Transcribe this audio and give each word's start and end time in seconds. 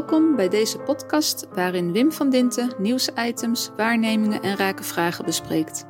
Welkom 0.00 0.36
bij 0.36 0.48
deze 0.48 0.78
podcast 0.78 1.46
waarin 1.52 1.92
Wim 1.92 2.12
van 2.12 2.30
Dinten 2.30 2.72
nieuwsitems, 2.78 3.70
waarnemingen 3.76 4.42
en 4.42 4.56
rake 4.56 4.82
vragen 4.82 5.24
bespreekt. 5.24 5.86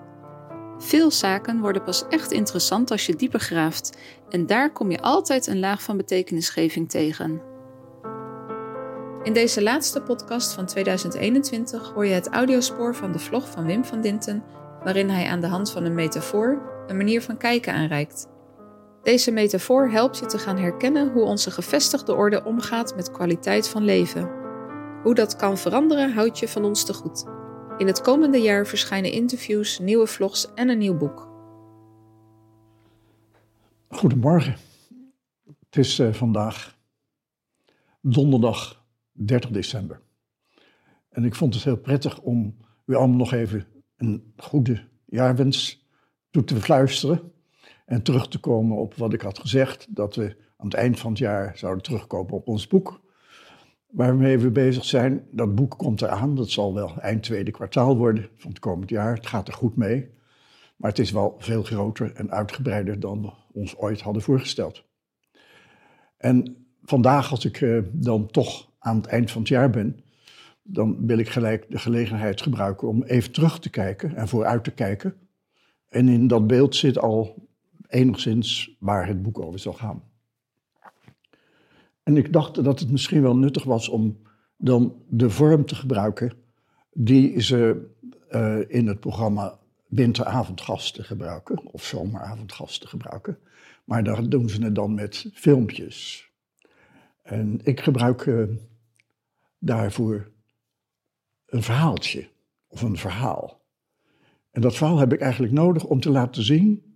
Veel 0.78 1.10
zaken 1.10 1.60
worden 1.60 1.82
pas 1.82 2.04
echt 2.08 2.32
interessant 2.32 2.90
als 2.90 3.06
je 3.06 3.16
dieper 3.16 3.40
graaft 3.40 3.98
en 4.28 4.46
daar 4.46 4.72
kom 4.72 4.90
je 4.90 5.00
altijd 5.00 5.46
een 5.46 5.58
laag 5.58 5.82
van 5.82 5.96
betekenisgeving 5.96 6.90
tegen. 6.90 7.42
In 9.22 9.32
deze 9.32 9.62
laatste 9.62 10.02
podcast 10.02 10.52
van 10.52 10.66
2021 10.66 11.92
hoor 11.94 12.06
je 12.06 12.14
het 12.14 12.28
audiospoor 12.28 12.94
van 12.94 13.12
de 13.12 13.18
vlog 13.18 13.50
van 13.50 13.66
Wim 13.66 13.84
van 13.84 14.00
Dinten, 14.00 14.44
waarin 14.84 15.10
hij 15.10 15.26
aan 15.26 15.40
de 15.40 15.46
hand 15.46 15.70
van 15.70 15.84
een 15.84 15.94
metafoor 15.94 16.62
een 16.86 16.96
manier 16.96 17.22
van 17.22 17.36
kijken 17.36 17.74
aanreikt. 17.74 18.29
Deze 19.02 19.30
metafoor 19.30 19.90
helpt 19.90 20.18
je 20.18 20.26
te 20.26 20.38
gaan 20.38 20.56
herkennen 20.56 21.12
hoe 21.12 21.22
onze 21.22 21.50
gevestigde 21.50 22.14
orde 22.14 22.44
omgaat 22.44 22.96
met 22.96 23.10
kwaliteit 23.10 23.68
van 23.68 23.84
leven. 23.84 24.30
Hoe 25.02 25.14
dat 25.14 25.36
kan 25.36 25.58
veranderen 25.58 26.12
houdt 26.12 26.38
je 26.38 26.48
van 26.48 26.64
ons 26.64 26.84
te 26.84 26.94
goed. 26.94 27.24
In 27.78 27.86
het 27.86 28.00
komende 28.00 28.38
jaar 28.38 28.66
verschijnen 28.66 29.12
interviews, 29.12 29.78
nieuwe 29.78 30.06
vlogs 30.06 30.54
en 30.54 30.68
een 30.68 30.78
nieuw 30.78 30.96
boek. 30.96 31.28
Goedemorgen. 33.88 34.56
Het 35.44 35.76
is 35.76 35.98
uh, 35.98 36.12
vandaag 36.12 36.78
donderdag 38.00 38.84
30 39.12 39.50
december. 39.50 40.00
En 41.08 41.24
ik 41.24 41.34
vond 41.34 41.54
het 41.54 41.64
heel 41.64 41.78
prettig 41.78 42.20
om 42.20 42.56
u 42.86 42.94
allemaal 42.94 43.16
nog 43.16 43.32
even 43.32 43.66
een 43.96 44.32
goede 44.36 44.88
jaarwens 45.06 45.86
toe 46.30 46.44
te 46.44 46.56
fluisteren. 46.56 47.32
En 47.90 48.02
terug 48.02 48.28
te 48.28 48.38
komen 48.38 48.76
op 48.76 48.94
wat 48.94 49.12
ik 49.12 49.20
had 49.20 49.38
gezegd, 49.38 49.86
dat 49.88 50.14
we 50.14 50.36
aan 50.56 50.66
het 50.66 50.74
eind 50.74 50.98
van 50.98 51.10
het 51.10 51.18
jaar 51.18 51.58
zouden 51.58 51.82
terugkomen 51.82 52.32
op 52.32 52.48
ons 52.48 52.66
boek. 52.66 53.00
Waarmee 53.86 54.38
we 54.38 54.50
bezig 54.50 54.84
zijn. 54.84 55.26
Dat 55.30 55.54
boek 55.54 55.78
komt 55.78 56.02
eraan, 56.02 56.34
dat 56.34 56.50
zal 56.50 56.74
wel 56.74 57.00
eind 57.00 57.22
tweede 57.22 57.50
kwartaal 57.50 57.96
worden 57.96 58.28
van 58.36 58.50
het 58.50 58.58
komend 58.58 58.90
jaar. 58.90 59.14
Het 59.14 59.26
gaat 59.26 59.48
er 59.48 59.54
goed 59.54 59.76
mee. 59.76 60.10
Maar 60.76 60.90
het 60.90 60.98
is 60.98 61.10
wel 61.10 61.34
veel 61.38 61.62
groter 61.62 62.12
en 62.14 62.30
uitgebreider 62.30 63.00
dan 63.00 63.22
we 63.22 63.30
ons 63.52 63.76
ooit 63.76 64.00
hadden 64.00 64.22
voorgesteld. 64.22 64.84
En 66.16 66.66
vandaag, 66.82 67.30
als 67.30 67.44
ik 67.44 67.60
eh, 67.60 67.78
dan 67.92 68.26
toch 68.26 68.70
aan 68.78 68.96
het 68.96 69.06
eind 69.06 69.30
van 69.30 69.40
het 69.40 69.50
jaar 69.50 69.70
ben, 69.70 70.04
dan 70.62 71.06
wil 71.06 71.18
ik 71.18 71.28
gelijk 71.28 71.70
de 71.70 71.78
gelegenheid 71.78 72.42
gebruiken 72.42 72.88
om 72.88 73.02
even 73.02 73.32
terug 73.32 73.58
te 73.58 73.70
kijken 73.70 74.16
en 74.16 74.28
vooruit 74.28 74.64
te 74.64 74.70
kijken. 74.70 75.14
En 75.88 76.08
in 76.08 76.26
dat 76.26 76.46
beeld 76.46 76.76
zit 76.76 76.98
al 76.98 77.48
enigszins 77.90 78.76
waar 78.78 79.06
het 79.06 79.22
boek 79.22 79.40
over 79.40 79.58
zal 79.58 79.72
gaan. 79.72 80.02
En 82.02 82.16
ik 82.16 82.32
dacht 82.32 82.64
dat 82.64 82.80
het 82.80 82.90
misschien 82.90 83.22
wel 83.22 83.36
nuttig 83.36 83.64
was 83.64 83.88
om 83.88 84.18
dan 84.56 85.02
de 85.08 85.30
vorm 85.30 85.66
te 85.66 85.74
gebruiken 85.74 86.32
die 86.92 87.40
ze 87.40 87.88
uh, 88.30 88.58
in 88.68 88.86
het 88.86 89.00
programma 89.00 89.58
Winteravondgasten 89.86 91.04
gebruiken, 91.04 91.66
of 91.72 91.84
Zomeravondgasten 91.84 92.88
gebruiken. 92.88 93.38
Maar 93.84 94.04
daar 94.04 94.28
doen 94.28 94.48
ze 94.48 94.62
het 94.62 94.74
dan 94.74 94.94
met 94.94 95.30
filmpjes. 95.34 96.28
En 97.22 97.60
ik 97.62 97.80
gebruik 97.80 98.26
uh, 98.26 98.48
daarvoor 99.58 100.30
een 101.46 101.62
verhaaltje, 101.62 102.28
of 102.68 102.82
een 102.82 102.96
verhaal. 102.96 103.60
En 104.50 104.60
dat 104.60 104.76
verhaal 104.76 104.98
heb 104.98 105.12
ik 105.12 105.20
eigenlijk 105.20 105.52
nodig 105.52 105.84
om 105.84 106.00
te 106.00 106.10
laten 106.10 106.42
zien 106.42 106.89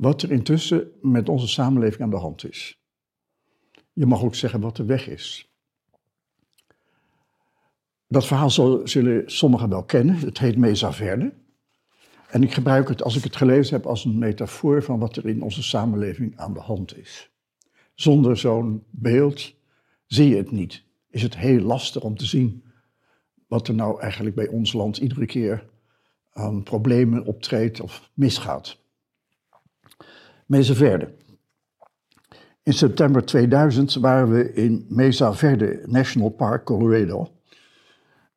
wat 0.00 0.22
er 0.22 0.30
intussen 0.30 0.90
met 1.00 1.28
onze 1.28 1.48
samenleving 1.48 2.02
aan 2.02 2.10
de 2.10 2.16
hand 2.16 2.48
is. 2.48 2.80
Je 3.92 4.06
mag 4.06 4.22
ook 4.22 4.34
zeggen 4.34 4.60
wat 4.60 4.76
de 4.76 4.84
weg 4.84 5.08
is. 5.08 5.54
Dat 8.08 8.26
verhaal 8.26 8.50
zullen 8.84 9.30
sommigen 9.30 9.68
wel 9.68 9.84
kennen. 9.84 10.14
Het 10.14 10.38
heet 10.38 10.56
Mesa 10.56 10.92
Verde. 10.92 11.34
En 12.28 12.42
ik 12.42 12.52
gebruik 12.52 12.88
het, 12.88 13.02
als 13.02 13.16
ik 13.16 13.24
het 13.24 13.36
gelezen 13.36 13.74
heb, 13.74 13.86
als 13.86 14.04
een 14.04 14.18
metafoor 14.18 14.82
van 14.82 14.98
wat 14.98 15.16
er 15.16 15.26
in 15.26 15.42
onze 15.42 15.62
samenleving 15.62 16.38
aan 16.38 16.54
de 16.54 16.60
hand 16.60 16.96
is. 16.96 17.30
Zonder 17.94 18.36
zo'n 18.36 18.84
beeld 18.90 19.54
zie 20.06 20.28
je 20.28 20.36
het 20.36 20.50
niet. 20.50 20.84
Is 21.10 21.22
het 21.22 21.36
heel 21.36 21.60
lastig 21.60 22.02
om 22.02 22.16
te 22.16 22.26
zien 22.26 22.64
wat 23.46 23.68
er 23.68 23.74
nou 23.74 24.00
eigenlijk 24.00 24.34
bij 24.34 24.48
ons 24.48 24.72
land 24.72 24.96
iedere 24.96 25.26
keer 25.26 25.68
aan 26.32 26.62
problemen 26.62 27.24
optreedt 27.24 27.80
of 27.80 28.10
misgaat. 28.14 28.78
Mesa 30.50 30.74
Verde. 30.74 31.14
In 32.62 32.72
september 32.72 33.24
2000 33.24 33.94
waren 33.94 34.30
we 34.30 34.52
in 34.52 34.86
Mesa 34.88 35.32
Verde 35.32 35.82
National 35.86 36.28
Park, 36.30 36.64
Colorado. 36.64 37.28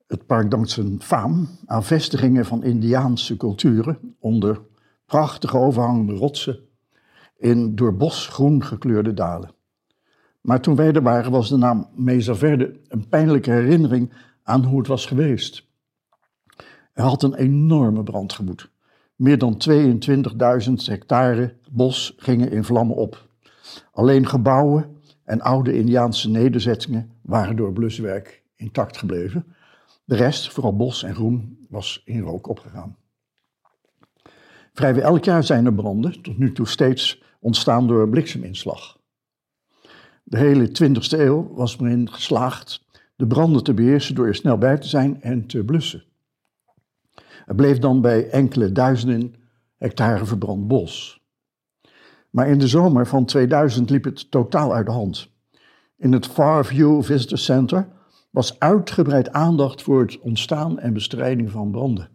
Het 0.07 0.25
park 0.25 0.51
dankt 0.51 0.69
zijn 0.69 1.01
faam 1.01 1.47
aan 1.65 1.83
vestigingen 1.83 2.45
van 2.45 2.63
Indiaanse 2.63 3.37
culturen 3.37 4.15
onder 4.19 4.61
prachtige 5.05 5.57
overhangende 5.57 6.13
rotsen 6.13 6.59
in 7.37 7.75
door 7.75 7.95
bos 7.95 8.27
groen 8.27 8.63
gekleurde 8.63 9.13
dalen. 9.13 9.51
Maar 10.41 10.61
toen 10.61 10.75
wij 10.75 10.93
er 10.93 11.01
waren 11.01 11.31
was 11.31 11.49
de 11.49 11.57
naam 11.57 11.89
Mesa 11.95 12.35
Verde 12.35 12.79
een 12.87 13.07
pijnlijke 13.07 13.51
herinnering 13.51 14.13
aan 14.43 14.63
hoe 14.63 14.77
het 14.77 14.87
was 14.87 15.05
geweest. 15.05 15.67
Er 16.93 17.03
had 17.03 17.23
een 17.23 17.35
enorme 17.35 18.03
brand 18.03 18.33
gewoed. 18.33 18.71
Meer 19.15 19.37
dan 19.37 19.61
22.000 19.69 20.73
hectare 20.85 21.61
bos 21.73 22.13
gingen 22.17 22.51
in 22.51 22.63
vlammen 22.63 22.95
op. 22.95 23.27
Alleen 23.91 24.27
gebouwen 24.27 24.97
en 25.23 25.41
oude 25.41 25.73
Indiaanse 25.73 26.29
nederzettingen 26.29 27.11
waren 27.21 27.55
door 27.55 27.73
bluswerk 27.73 28.43
intact 28.55 28.97
gebleven. 28.97 29.45
De 30.05 30.15
rest, 30.15 30.51
vooral 30.51 30.75
bos 30.75 31.03
en 31.03 31.15
groen, 31.15 31.57
was 31.69 32.01
in 32.05 32.21
rook 32.21 32.47
opgegaan. 32.47 32.97
Vrijwel 34.73 35.03
elk 35.03 35.23
jaar 35.23 35.43
zijn 35.43 35.65
er 35.65 35.73
branden, 35.73 36.21
tot 36.21 36.37
nu 36.37 36.51
toe 36.51 36.67
steeds 36.67 37.23
ontstaan 37.39 37.87
door 37.87 38.09
blikseminslag. 38.09 38.99
De 40.23 40.37
hele 40.37 40.67
20e 40.67 41.19
eeuw 41.19 41.53
was 41.53 41.79
erin 41.79 42.11
geslaagd 42.11 42.85
de 43.15 43.27
branden 43.27 43.63
te 43.63 43.73
beheersen 43.73 44.15
door 44.15 44.27
er 44.27 44.35
snel 44.35 44.57
bij 44.57 44.77
te 44.77 44.87
zijn 44.87 45.21
en 45.21 45.45
te 45.45 45.63
blussen. 45.63 46.03
Het 47.45 47.55
bleef 47.55 47.79
dan 47.79 48.01
bij 48.01 48.29
enkele 48.29 48.71
duizenden 48.71 49.35
hectare 49.77 50.25
verbrand 50.25 50.67
bos. 50.67 51.22
Maar 52.33 52.47
in 52.47 52.59
de 52.59 52.67
zomer 52.67 53.07
van 53.07 53.25
2000 53.25 53.89
liep 53.89 54.03
het 54.03 54.31
totaal 54.31 54.73
uit 54.73 54.85
de 54.85 54.91
hand. 54.91 55.29
In 55.97 56.11
het 56.11 56.27
Farview 56.27 57.03
Visitor 57.03 57.37
Center 57.37 57.87
was 58.29 58.59
uitgebreid 58.59 59.31
aandacht 59.31 59.81
voor 59.81 60.01
het 60.01 60.19
ontstaan 60.19 60.79
en 60.79 60.93
bestrijding 60.93 61.51
van 61.51 61.71
branden. 61.71 62.09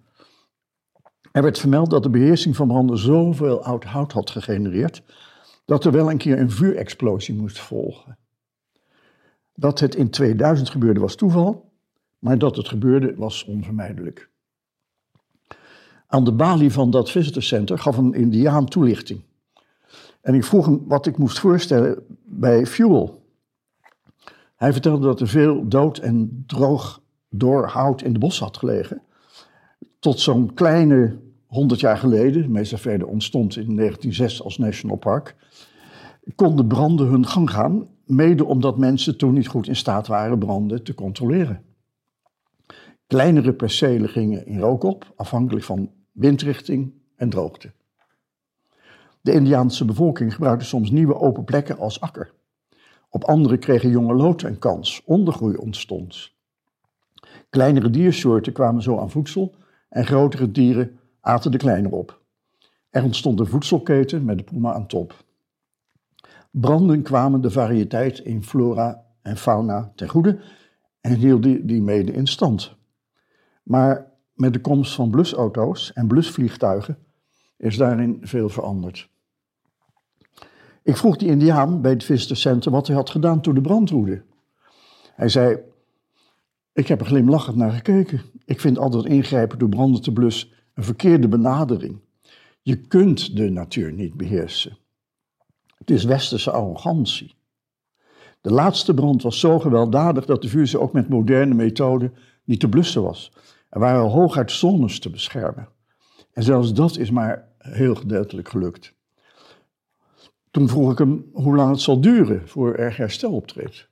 Er 1.32 1.42
werd 1.42 1.58
vermeld 1.58 1.90
dat 1.90 2.02
de 2.02 2.10
beheersing 2.10 2.56
van 2.56 2.68
branden 2.68 2.98
zoveel 2.98 3.62
oud 3.62 3.84
hout 3.84 4.12
had 4.12 4.30
gegenereerd 4.30 5.02
dat 5.64 5.84
er 5.84 5.92
wel 5.92 6.10
een 6.10 6.18
keer 6.18 6.38
een 6.38 6.50
vuurexplosie 6.50 7.34
moest 7.34 7.58
volgen. 7.58 8.18
Dat 9.54 9.80
het 9.80 9.94
in 9.94 10.10
2000 10.10 10.70
gebeurde 10.70 11.00
was 11.00 11.14
toeval, 11.14 11.72
maar 12.18 12.38
dat 12.38 12.56
het 12.56 12.68
gebeurde 12.68 13.14
was 13.16 13.44
onvermijdelijk. 13.44 14.30
Aan 16.06 16.24
de 16.24 16.32
balie 16.32 16.72
van 16.72 16.90
dat 16.90 17.10
visitorcenter 17.10 17.78
gaf 17.78 17.96
een 17.96 18.14
indiaan 18.14 18.66
toelichting. 18.66 19.26
En 20.28 20.34
ik 20.34 20.44
vroeg 20.44 20.66
hem 20.66 20.82
wat 20.86 21.06
ik 21.06 21.18
moest 21.18 21.38
voorstellen 21.38 22.02
bij 22.24 22.66
fuel. 22.66 23.22
Hij 24.56 24.72
vertelde 24.72 25.06
dat 25.06 25.20
er 25.20 25.28
veel 25.28 25.68
dood 25.68 25.98
en 25.98 26.44
droog 26.46 27.02
door 27.30 27.66
hout 27.66 28.02
in 28.02 28.12
de 28.12 28.18
bos 28.18 28.38
had 28.38 28.56
gelegen. 28.56 29.02
Tot 29.98 30.20
zo'n 30.20 30.54
kleine 30.54 31.18
100 31.46 31.80
jaar 31.80 31.96
geleden, 31.96 32.50
Mesa 32.50 32.76
Verde 32.76 33.06
ontstond 33.06 33.56
in 33.56 33.76
1906 33.76 34.42
als 34.42 34.58
national 34.58 34.96
park, 34.96 35.36
konden 36.34 36.66
branden 36.66 37.06
hun 37.06 37.26
gang 37.26 37.50
gaan, 37.50 37.88
mede 38.04 38.44
omdat 38.44 38.78
mensen 38.78 39.16
toen 39.16 39.34
niet 39.34 39.48
goed 39.48 39.68
in 39.68 39.76
staat 39.76 40.06
waren 40.06 40.38
branden 40.38 40.82
te 40.82 40.94
controleren. 40.94 41.62
Kleinere 43.06 43.52
percelen 43.52 44.08
gingen 44.08 44.46
in 44.46 44.58
rook 44.58 44.82
op, 44.82 45.12
afhankelijk 45.16 45.64
van 45.64 45.90
windrichting 46.12 46.92
en 47.16 47.30
droogte. 47.30 47.72
De 49.28 49.34
Indiaanse 49.34 49.84
bevolking 49.84 50.34
gebruikte 50.34 50.64
soms 50.64 50.90
nieuwe 50.90 51.14
open 51.14 51.44
plekken 51.44 51.78
als 51.78 52.00
akker. 52.00 52.32
Op 53.08 53.24
andere 53.24 53.58
kregen 53.58 53.90
jonge 53.90 54.14
loten 54.14 54.48
een 54.48 54.58
kans, 54.58 55.02
ondergroei 55.04 55.56
ontstond. 55.56 56.32
Kleinere 57.50 57.90
diersoorten 57.90 58.52
kwamen 58.52 58.82
zo 58.82 58.98
aan 58.98 59.10
voedsel 59.10 59.54
en 59.88 60.06
grotere 60.06 60.50
dieren 60.50 60.98
aten 61.20 61.50
de 61.50 61.58
kleinere 61.58 61.94
op. 61.94 62.22
Er 62.90 63.02
ontstond 63.02 63.40
een 63.40 63.46
voedselketen 63.46 64.24
met 64.24 64.38
de 64.38 64.44
puma 64.44 64.72
aan 64.72 64.86
top. 64.86 65.24
Branden 66.50 67.02
kwamen 67.02 67.40
de 67.40 67.50
variëteit 67.50 68.18
in 68.18 68.42
flora 68.42 69.04
en 69.22 69.36
fauna 69.36 69.92
ten 69.94 70.08
goede 70.08 70.40
en 71.00 71.14
hielden 71.14 71.66
die 71.66 71.82
mede 71.82 72.12
in 72.12 72.26
stand. 72.26 72.76
Maar 73.62 74.12
met 74.34 74.52
de 74.52 74.60
komst 74.60 74.94
van 74.94 75.10
blusauto's 75.10 75.92
en 75.92 76.06
blusvliegtuigen 76.06 76.98
is 77.56 77.76
daarin 77.76 78.18
veel 78.22 78.48
veranderd. 78.48 79.08
Ik 80.88 80.96
vroeg 80.96 81.16
die 81.16 81.28
indiaan 81.28 81.80
bij 81.80 81.90
het 81.90 82.04
visitorcentrum 82.04 82.72
wat 82.72 82.86
hij 82.86 82.96
had 82.96 83.10
gedaan 83.10 83.40
toen 83.40 83.54
de 83.54 83.60
brand 83.60 83.90
woedde. 83.90 84.22
Hij 85.14 85.28
zei, 85.28 85.58
ik 86.72 86.88
heb 86.88 87.00
er 87.00 87.06
glimlachend 87.06 87.56
naar 87.56 87.72
gekeken. 87.72 88.20
Ik 88.44 88.60
vind 88.60 88.78
altijd 88.78 89.04
ingrijpen 89.04 89.58
door 89.58 89.68
branden 89.68 90.02
te 90.02 90.12
blus 90.12 90.52
een 90.74 90.82
verkeerde 90.82 91.28
benadering. 91.28 92.00
Je 92.62 92.76
kunt 92.76 93.36
de 93.36 93.50
natuur 93.50 93.92
niet 93.92 94.14
beheersen. 94.14 94.78
Het 95.78 95.90
is 95.90 96.04
westerse 96.04 96.50
arrogantie. 96.50 97.34
De 98.40 98.52
laatste 98.52 98.94
brand 98.94 99.22
was 99.22 99.40
zo 99.40 99.58
gewelddadig 99.58 100.24
dat 100.24 100.42
de 100.42 100.48
vuur 100.48 100.80
ook 100.80 100.92
met 100.92 101.08
moderne 101.08 101.54
methoden 101.54 102.14
niet 102.44 102.60
te 102.60 102.68
blussen 102.68 103.02
was. 103.02 103.32
Er 103.70 103.80
waren 103.80 104.10
hooguit 104.10 104.50
zones 104.50 104.98
te 104.98 105.10
beschermen. 105.10 105.68
En 106.32 106.42
zelfs 106.42 106.72
dat 106.72 106.96
is 106.96 107.10
maar 107.10 107.48
heel 107.58 107.94
gedeeltelijk 107.94 108.48
gelukt. 108.48 108.96
Toen 110.50 110.68
vroeg 110.68 110.92
ik 110.92 110.98
hem 110.98 111.24
hoe 111.32 111.56
lang 111.56 111.70
het 111.70 111.80
zal 111.80 112.00
duren 112.00 112.48
voor 112.48 112.74
er 112.74 112.96
herstel 112.96 113.32
optreedt. 113.32 113.88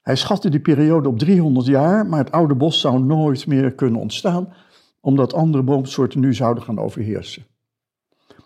Hij 0.00 0.16
schatte 0.16 0.48
die 0.48 0.60
periode 0.60 1.08
op 1.08 1.18
300 1.18 1.66
jaar, 1.66 2.06
maar 2.06 2.18
het 2.18 2.32
oude 2.32 2.54
bos 2.54 2.80
zou 2.80 3.02
nooit 3.02 3.46
meer 3.46 3.74
kunnen 3.74 4.00
ontstaan, 4.00 4.52
omdat 5.00 5.34
andere 5.34 5.62
boomsoorten 5.62 6.20
nu 6.20 6.34
zouden 6.34 6.62
gaan 6.62 6.78
overheersen. 6.78 7.46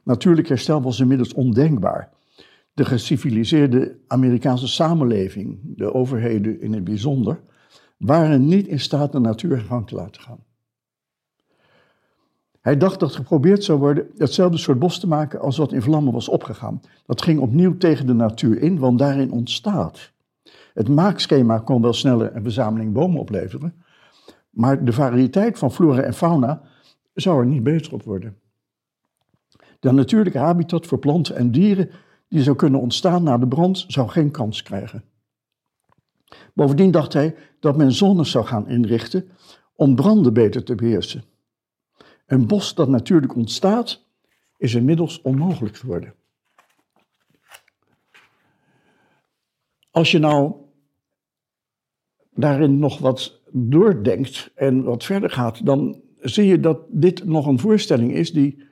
Natuurlijk 0.04 0.48
herstel 0.48 0.82
was 0.82 1.00
inmiddels 1.00 1.34
ondenkbaar. 1.34 2.12
De 2.72 2.84
geciviliseerde 2.84 3.98
Amerikaanse 4.06 4.68
samenleving, 4.68 5.60
de 5.62 5.94
overheden 5.94 6.60
in 6.60 6.72
het 6.72 6.84
bijzonder, 6.84 7.40
waren 7.98 8.46
niet 8.46 8.66
in 8.66 8.80
staat 8.80 9.12
de 9.12 9.20
natuur 9.20 9.60
gang 9.60 9.86
te 9.86 9.94
laten 9.94 10.22
gaan. 10.22 10.44
Hij 12.60 12.76
dacht 12.76 13.00
dat 13.00 13.14
geprobeerd 13.14 13.64
zou 13.64 13.78
worden 13.78 14.06
hetzelfde 14.16 14.58
soort 14.58 14.78
bos 14.78 14.98
te 14.98 15.08
maken 15.08 15.40
als 15.40 15.56
wat 15.56 15.72
in 15.72 15.82
vlammen 15.82 16.12
was 16.12 16.28
opgegaan. 16.28 16.80
Dat 17.06 17.22
ging 17.22 17.40
opnieuw 17.40 17.76
tegen 17.76 18.06
de 18.06 18.12
natuur 18.12 18.62
in, 18.62 18.78
want 18.78 18.98
daarin 18.98 19.32
ontstaat. 19.32 20.12
Het 20.74 20.88
maakschema 20.88 21.58
kon 21.58 21.82
wel 21.82 21.92
sneller 21.92 22.36
een 22.36 22.42
verzameling 22.42 22.92
bomen 22.92 23.20
opleveren, 23.20 23.82
maar 24.50 24.84
de 24.84 24.92
variëteit 24.92 25.58
van 25.58 25.72
flora 25.72 26.02
en 26.02 26.14
fauna 26.14 26.62
zou 27.14 27.40
er 27.40 27.46
niet 27.46 27.62
beter 27.62 27.92
op 27.92 28.02
worden. 28.02 28.38
De 29.80 29.92
natuurlijke 29.92 30.38
habitat 30.38 30.86
voor 30.86 30.98
planten 30.98 31.36
en 31.36 31.50
dieren 31.50 31.90
die 32.28 32.42
zou 32.42 32.56
kunnen 32.56 32.80
ontstaan 32.80 33.22
na 33.22 33.38
de 33.38 33.48
brand 33.48 33.84
zou 33.88 34.08
geen 34.08 34.30
kans 34.30 34.62
krijgen. 34.62 35.04
Bovendien 36.54 36.90
dacht 36.90 37.12
hij 37.12 37.34
dat 37.60 37.76
men 37.76 37.92
zones 37.92 38.30
zou 38.30 38.44
gaan 38.44 38.68
inrichten 38.68 39.28
om 39.74 39.94
branden 39.94 40.32
beter 40.32 40.64
te 40.64 40.74
beheersen. 40.74 41.24
Een 42.30 42.46
bos 42.46 42.74
dat 42.74 42.88
natuurlijk 42.88 43.34
ontstaat, 43.34 44.06
is 44.56 44.74
inmiddels 44.74 45.20
onmogelijk 45.22 45.76
geworden. 45.76 46.14
Als 49.90 50.10
je 50.10 50.18
nou 50.18 50.54
daarin 52.30 52.78
nog 52.78 52.98
wat 52.98 53.40
doordenkt 53.52 54.50
en 54.54 54.82
wat 54.82 55.04
verder 55.04 55.30
gaat, 55.30 55.66
dan 55.66 56.02
zie 56.20 56.46
je 56.46 56.60
dat 56.60 56.80
dit 56.88 57.24
nog 57.24 57.46
een 57.46 57.58
voorstelling 57.58 58.12
is 58.12 58.32
die 58.32 58.62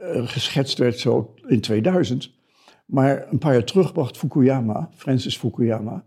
uh, 0.00 0.28
geschetst 0.28 0.78
werd 0.78 0.98
zo 0.98 1.34
in 1.46 1.60
2000. 1.60 2.34
Maar 2.86 3.32
een 3.32 3.38
paar 3.38 3.52
jaar 3.52 3.64
terug 3.64 3.92
bracht 3.92 4.16
Fukuyama, 4.16 4.90
Francis 4.94 5.36
Fukuyama, 5.36 6.04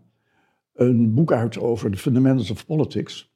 een 0.74 1.14
boek 1.14 1.32
uit 1.32 1.58
over 1.58 1.90
de 1.90 1.96
fundamentals 1.96 2.50
of 2.50 2.66
politics. 2.66 3.34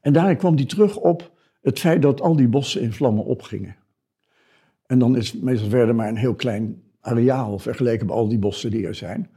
En 0.00 0.12
daarin 0.12 0.36
kwam 0.36 0.54
hij 0.54 0.64
terug 0.66 0.96
op 0.96 1.32
het 1.64 1.78
feit 1.78 2.02
dat 2.02 2.20
al 2.20 2.36
die 2.36 2.48
bossen 2.48 2.80
in 2.80 2.92
vlammen 2.92 3.24
opgingen. 3.24 3.76
En 4.86 4.98
dan 4.98 5.16
is 5.16 5.32
meestal 5.32 5.68
verder 5.68 5.94
maar 5.94 6.08
een 6.08 6.16
heel 6.16 6.34
klein 6.34 6.82
areaal 7.00 7.58
vergeleken 7.58 8.06
bij 8.06 8.16
al 8.16 8.28
die 8.28 8.38
bossen 8.38 8.70
die 8.70 8.86
er 8.86 8.94
zijn. 8.94 9.30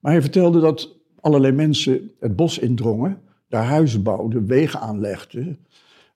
Maar 0.00 0.12
hij 0.12 0.20
vertelde 0.20 0.60
dat 0.60 0.98
allerlei 1.20 1.52
mensen 1.52 2.10
het 2.20 2.36
bos 2.36 2.58
indrongen, 2.58 3.20
daar 3.48 3.64
huizen 3.64 4.02
bouwden, 4.02 4.46
wegen 4.46 4.80
aanlegden, 4.80 5.58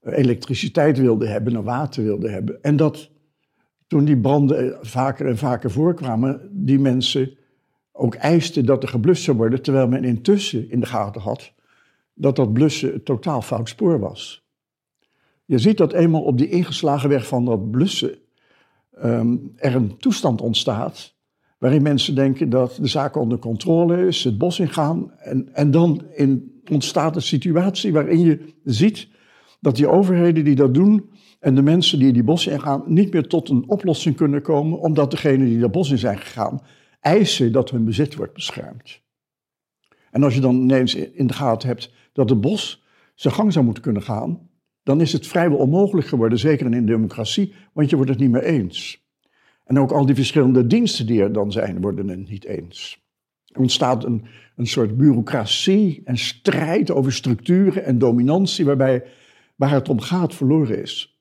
elektriciteit 0.03 0.99
wilden 0.99 1.31
hebben 1.31 1.57
en 1.57 1.65
water 1.65 2.05
wilden 2.05 2.33
hebben. 2.33 2.63
En 2.63 2.77
dat 2.77 3.11
toen 3.87 4.05
die 4.05 4.19
branden 4.19 4.79
vaker 4.81 5.27
en 5.27 5.39
vaker 5.39 5.71
voorkwamen, 5.71 6.49
die 6.53 6.79
mensen 6.79 7.37
ook 7.93 8.15
eisten 8.15 8.67
dat 8.67 8.83
er 8.83 8.89
geblust 8.89 9.23
zou 9.23 9.37
worden, 9.37 9.63
terwijl 9.63 9.89
men 9.89 10.05
intussen 10.05 10.71
in 10.71 10.81
de 10.81 10.87
gaten 10.87 11.21
had 11.21 11.53
dat 12.15 12.37
dat 12.37 12.53
blussen 12.53 12.93
het 12.93 13.05
totaal 13.05 13.43
fout 13.43 13.69
spoor 13.69 13.99
was. 13.99 14.48
Je 15.49 15.59
ziet 15.59 15.77
dat 15.77 15.93
eenmaal 15.93 16.23
op 16.23 16.39
die 16.39 16.49
ingeslagen 16.49 17.09
weg 17.09 17.27
van 17.27 17.45
dat 17.45 17.71
blussen 17.71 18.19
ehm, 18.93 19.37
er 19.57 19.75
een 19.75 19.97
toestand 19.97 20.41
ontstaat 20.41 21.15
waarin 21.59 21.83
mensen 21.83 22.15
denken 22.15 22.51
dat 22.51 22.79
de 22.81 22.87
zaak 22.87 23.17
onder 23.17 23.39
controle 23.39 24.07
is, 24.07 24.25
het 24.25 24.39
bos 24.39 24.61
ingaan 24.61 25.13
en, 25.19 25.55
en 25.55 25.71
dan 25.71 26.03
in, 26.15 26.61
ontstaat 26.71 27.17
een 27.17 27.23
situatie 27.23 27.93
waarin 27.93 28.21
je 28.21 28.55
ziet 28.65 29.09
dat 29.61 29.77
die 29.77 29.89
overheden 29.89 30.45
die 30.45 30.55
dat 30.55 30.75
doen 30.75 31.11
en 31.41 31.55
de 31.55 31.63
mensen 31.63 31.99
die 31.99 32.13
die 32.13 32.25
bossen 32.25 32.53
ingaan 32.53 32.83
niet 32.87 33.13
meer 33.13 33.27
tot 33.27 33.49
een 33.49 33.69
oplossing 33.69 34.17
kunnen 34.17 34.43
komen 34.43 34.81
omdat 34.81 35.11
degenen 35.11 35.47
die 35.47 35.59
dat 35.59 35.73
bos 35.73 35.91
in 35.91 35.99
zijn 35.99 36.19
gegaan 36.19 36.61
eisen 37.01 37.53
dat 37.53 37.71
hun 37.71 37.85
bezit 37.85 38.15
wordt 38.15 38.35
beschermd. 38.35 39.01
En 40.11 40.23
als 40.23 40.35
je 40.35 40.41
dan 40.41 40.55
ineens 40.55 40.95
in 40.95 41.27
de 41.27 41.33
gaten 41.33 41.69
hebt 41.69 41.93
dat 42.13 42.31
het 42.31 42.41
bos 42.41 42.83
zijn 43.15 43.35
gang 43.35 43.53
zou 43.53 43.65
moeten 43.65 43.83
kunnen 43.83 44.03
gaan, 44.03 44.48
dan 44.89 45.01
is 45.01 45.13
het 45.13 45.27
vrijwel 45.27 45.59
onmogelijk 45.59 46.07
geworden, 46.07 46.39
zeker 46.39 46.67
in 46.67 46.73
een 46.73 46.87
democratie, 46.87 47.53
want 47.73 47.91
je 47.91 47.97
wordt 47.97 48.11
het 48.11 48.21
niet 48.21 48.31
meer 48.31 48.43
eens. 48.43 49.07
En 49.65 49.79
ook 49.79 49.91
al 49.91 50.07
die 50.07 50.15
verschillende 50.15 50.67
diensten 50.67 51.07
die 51.07 51.23
er 51.23 51.33
dan 51.33 51.53
zijn, 51.53 51.81
worden 51.81 52.09
het 52.09 52.29
niet 52.29 52.45
eens. 52.45 53.05
Er 53.47 53.61
ontstaat 53.61 54.05
een, 54.05 54.25
een 54.57 54.67
soort 54.67 54.97
bureaucratie 54.97 56.03
en 56.05 56.19
strijd 56.19 56.91
over 56.91 57.13
structuren 57.13 57.85
en 57.85 57.99
dominantie, 57.99 58.65
waarbij 58.65 59.05
waar 59.57 59.71
het 59.71 59.89
om 59.89 60.01
gaat 60.01 60.35
verloren 60.35 60.83
is. 60.83 61.19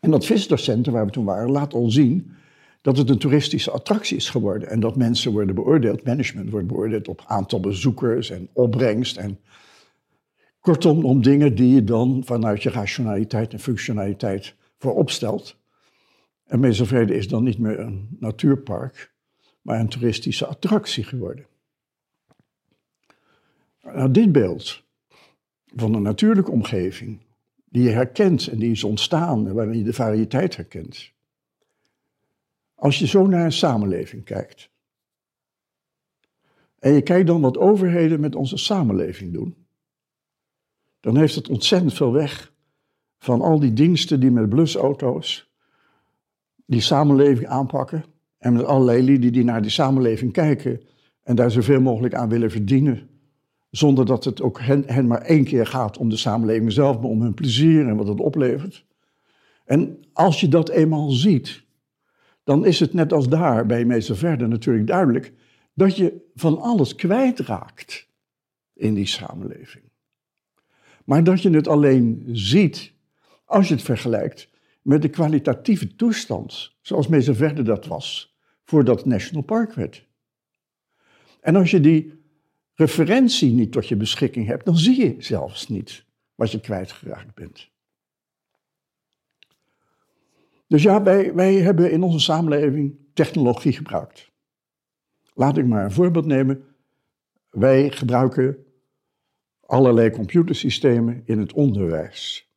En 0.00 0.10
dat 0.10 0.26
visiterscentrum 0.26 0.94
waar 0.94 1.06
we 1.06 1.12
toen 1.12 1.24
waren, 1.24 1.50
laat 1.50 1.74
al 1.74 1.90
zien 1.90 2.30
dat 2.82 2.96
het 2.96 3.10
een 3.10 3.18
toeristische 3.18 3.70
attractie 3.70 4.16
is 4.16 4.30
geworden. 4.30 4.68
En 4.68 4.80
dat 4.80 4.96
mensen 4.96 5.32
worden 5.32 5.54
beoordeeld, 5.54 6.04
management 6.04 6.50
wordt 6.50 6.66
beoordeeld 6.66 7.08
op 7.08 7.22
aantal 7.26 7.60
bezoekers 7.60 8.30
en 8.30 8.48
opbrengst 8.52 9.16
en 9.16 9.38
Kortom, 10.60 11.04
om 11.04 11.22
dingen 11.22 11.54
die 11.54 11.74
je 11.74 11.84
dan 11.84 12.22
vanuit 12.24 12.62
je 12.62 12.70
rationaliteit 12.70 13.52
en 13.52 13.60
functionaliteit 13.60 14.54
voorop 14.78 15.10
stelt. 15.10 15.56
En 16.44 16.60
Meeselvrede 16.60 17.14
is 17.14 17.28
dan 17.28 17.44
niet 17.44 17.58
meer 17.58 17.78
een 17.78 18.16
natuurpark, 18.20 19.12
maar 19.62 19.80
een 19.80 19.88
toeristische 19.88 20.46
attractie 20.46 21.04
geworden. 21.04 21.46
Nou, 23.82 24.10
dit 24.10 24.32
beeld 24.32 24.82
van 25.74 25.94
een 25.94 26.02
natuurlijke 26.02 26.50
omgeving, 26.50 27.20
die 27.64 27.82
je 27.82 27.90
herkent 27.90 28.46
en 28.46 28.58
die 28.58 28.70
is 28.70 28.84
ontstaan 28.84 29.48
en 29.48 29.54
waarin 29.54 29.78
je 29.78 29.84
de 29.84 29.92
variëteit 29.92 30.56
herkent. 30.56 31.12
Als 32.74 32.98
je 32.98 33.06
zo 33.06 33.26
naar 33.26 33.44
een 33.44 33.52
samenleving 33.52 34.24
kijkt, 34.24 34.70
en 36.78 36.92
je 36.92 37.02
kijkt 37.02 37.26
dan 37.26 37.40
wat 37.40 37.58
overheden 37.58 38.20
met 38.20 38.34
onze 38.34 38.56
samenleving 38.56 39.32
doen, 39.32 39.67
dan 41.00 41.16
heeft 41.16 41.34
het 41.34 41.48
ontzettend 41.48 41.94
veel 41.94 42.12
weg 42.12 42.52
van 43.18 43.40
al 43.40 43.60
die 43.60 43.72
diensten 43.72 44.20
die 44.20 44.30
met 44.30 44.48
blusauto's 44.48 45.48
die 46.68 46.80
samenleving 46.80 47.46
aanpakken. 47.46 48.04
En 48.38 48.52
met 48.52 48.64
allerlei 48.64 49.02
lieden 49.02 49.32
die 49.32 49.44
naar 49.44 49.62
die 49.62 49.70
samenleving 49.70 50.32
kijken 50.32 50.80
en 51.22 51.36
daar 51.36 51.50
zoveel 51.50 51.80
mogelijk 51.80 52.14
aan 52.14 52.28
willen 52.28 52.50
verdienen. 52.50 53.08
Zonder 53.70 54.06
dat 54.06 54.24
het 54.24 54.42
ook 54.42 54.60
hen, 54.60 54.84
hen 54.86 55.06
maar 55.06 55.22
één 55.22 55.44
keer 55.44 55.66
gaat 55.66 55.98
om 55.98 56.08
de 56.08 56.16
samenleving 56.16 56.72
zelf, 56.72 56.96
maar 57.00 57.10
om 57.10 57.22
hun 57.22 57.34
plezier 57.34 57.88
en 57.88 57.96
wat 57.96 58.08
het 58.08 58.20
oplevert. 58.20 58.84
En 59.64 59.98
als 60.12 60.40
je 60.40 60.48
dat 60.48 60.68
eenmaal 60.68 61.10
ziet, 61.10 61.64
dan 62.44 62.66
is 62.66 62.80
het 62.80 62.92
net 62.92 63.12
als 63.12 63.28
daar 63.28 63.66
bij 63.66 63.84
meester 63.84 64.16
Verder 64.16 64.48
natuurlijk 64.48 64.86
duidelijk 64.86 65.32
dat 65.74 65.96
je 65.96 66.30
van 66.34 66.60
alles 66.60 66.94
kwijtraakt 66.94 68.08
in 68.74 68.94
die 68.94 69.06
samenleving. 69.06 69.87
Maar 71.08 71.24
dat 71.24 71.42
je 71.42 71.50
het 71.50 71.68
alleen 71.68 72.22
ziet 72.32 72.92
als 73.44 73.68
je 73.68 73.74
het 73.74 73.82
vergelijkt 73.82 74.50
met 74.82 75.02
de 75.02 75.08
kwalitatieve 75.08 75.94
toestand, 75.94 76.76
zoals 76.80 77.06
Verde 77.10 77.62
dat 77.62 77.86
was, 77.86 78.36
voordat 78.64 78.96
het 78.96 79.06
National 79.06 79.42
Park 79.42 79.72
werd. 79.72 80.06
En 81.40 81.56
als 81.56 81.70
je 81.70 81.80
die 81.80 82.22
referentie 82.74 83.52
niet 83.52 83.72
tot 83.72 83.88
je 83.88 83.96
beschikking 83.96 84.46
hebt, 84.46 84.64
dan 84.64 84.76
zie 84.76 85.00
je 85.00 85.14
zelfs 85.18 85.68
niet 85.68 86.04
wat 86.34 86.50
je 86.50 86.60
kwijtgeraakt 86.60 87.34
bent. 87.34 87.70
Dus 90.66 90.82
ja, 90.82 91.02
wij 91.34 91.54
hebben 91.54 91.90
in 91.90 92.02
onze 92.02 92.20
samenleving 92.20 92.96
technologie 93.14 93.72
gebruikt. 93.72 94.30
Laat 95.34 95.56
ik 95.56 95.66
maar 95.66 95.84
een 95.84 95.92
voorbeeld 95.92 96.26
nemen. 96.26 96.64
Wij 97.50 97.90
gebruiken 97.90 98.66
allerlei 99.68 100.10
computersystemen 100.10 101.22
in 101.24 101.38
het 101.38 101.52
onderwijs. 101.52 102.50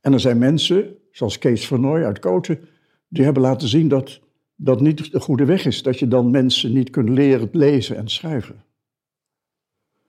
En 0.00 0.12
er 0.12 0.20
zijn 0.20 0.38
mensen, 0.38 0.96
zoals 1.10 1.38
Kees 1.38 1.66
Vernooy 1.66 2.04
uit 2.04 2.18
Koten, 2.18 2.68
die 3.08 3.24
hebben 3.24 3.42
laten 3.42 3.68
zien 3.68 3.88
dat 3.88 4.20
dat 4.56 4.80
niet 4.80 5.12
de 5.12 5.20
goede 5.20 5.44
weg 5.44 5.64
is, 5.64 5.82
dat 5.82 5.98
je 5.98 6.08
dan 6.08 6.30
mensen 6.30 6.72
niet 6.72 6.90
kunt 6.90 7.08
leren 7.08 7.48
lezen 7.52 7.96
en 7.96 8.08
schrijven. 8.08 8.64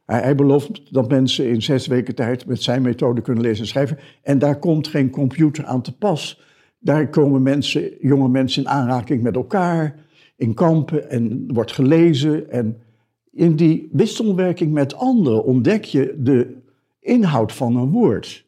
Hij, 0.05 0.21
hij 0.21 0.35
belooft 0.35 0.93
dat 0.93 1.09
mensen 1.09 1.49
in 1.49 1.61
zes 1.61 1.87
weken 1.87 2.15
tijd 2.15 2.45
met 2.45 2.63
zijn 2.63 2.81
methode 2.81 3.21
kunnen 3.21 3.43
lezen 3.43 3.61
en 3.61 3.67
schrijven. 3.67 3.99
En 4.21 4.39
daar 4.39 4.59
komt 4.59 4.87
geen 4.87 5.09
computer 5.09 5.65
aan 5.65 5.81
te 5.81 5.97
pas. 5.97 6.41
Daar 6.79 7.09
komen 7.09 7.41
mensen, 7.41 7.93
jonge 7.99 8.29
mensen 8.29 8.63
in 8.63 8.69
aanraking 8.69 9.21
met 9.21 9.35
elkaar, 9.35 9.95
in 10.35 10.53
kampen 10.53 11.09
en 11.09 11.53
wordt 11.53 11.71
gelezen. 11.71 12.51
En 12.51 12.81
in 13.39 13.55
die 13.55 13.89
wisselwerking 13.91 14.73
met 14.73 14.95
anderen 14.95 15.43
ontdek 15.43 15.83
je 15.83 16.15
de 16.17 16.57
inhoud 16.99 17.53
van 17.53 17.75
een 17.75 17.91
woord. 17.91 18.45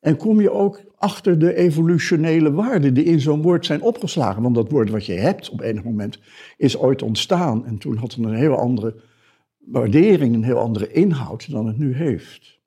En 0.00 0.16
kom 0.16 0.40
je 0.40 0.50
ook 0.50 0.82
achter 0.96 1.38
de 1.38 1.54
evolutionele 1.54 2.52
waarden 2.52 2.94
die 2.94 3.04
in 3.04 3.20
zo'n 3.20 3.42
woord 3.42 3.66
zijn 3.66 3.82
opgeslagen. 3.82 4.42
Want 4.42 4.54
dat 4.54 4.70
woord 4.70 4.90
wat 4.90 5.06
je 5.06 5.12
hebt 5.12 5.50
op 5.50 5.60
enig 5.60 5.84
moment 5.84 6.18
is 6.56 6.78
ooit 6.78 7.02
ontstaan. 7.02 7.66
En 7.66 7.78
toen 7.78 7.96
had 7.96 8.12
het 8.12 8.24
een 8.24 8.34
heel 8.34 8.56
andere 8.56 8.94
waardering, 9.58 10.34
een 10.34 10.44
heel 10.44 10.58
andere 10.58 10.92
inhoud 10.92 11.50
dan 11.50 11.66
het 11.66 11.78
nu 11.78 11.94
heeft. 11.94 12.60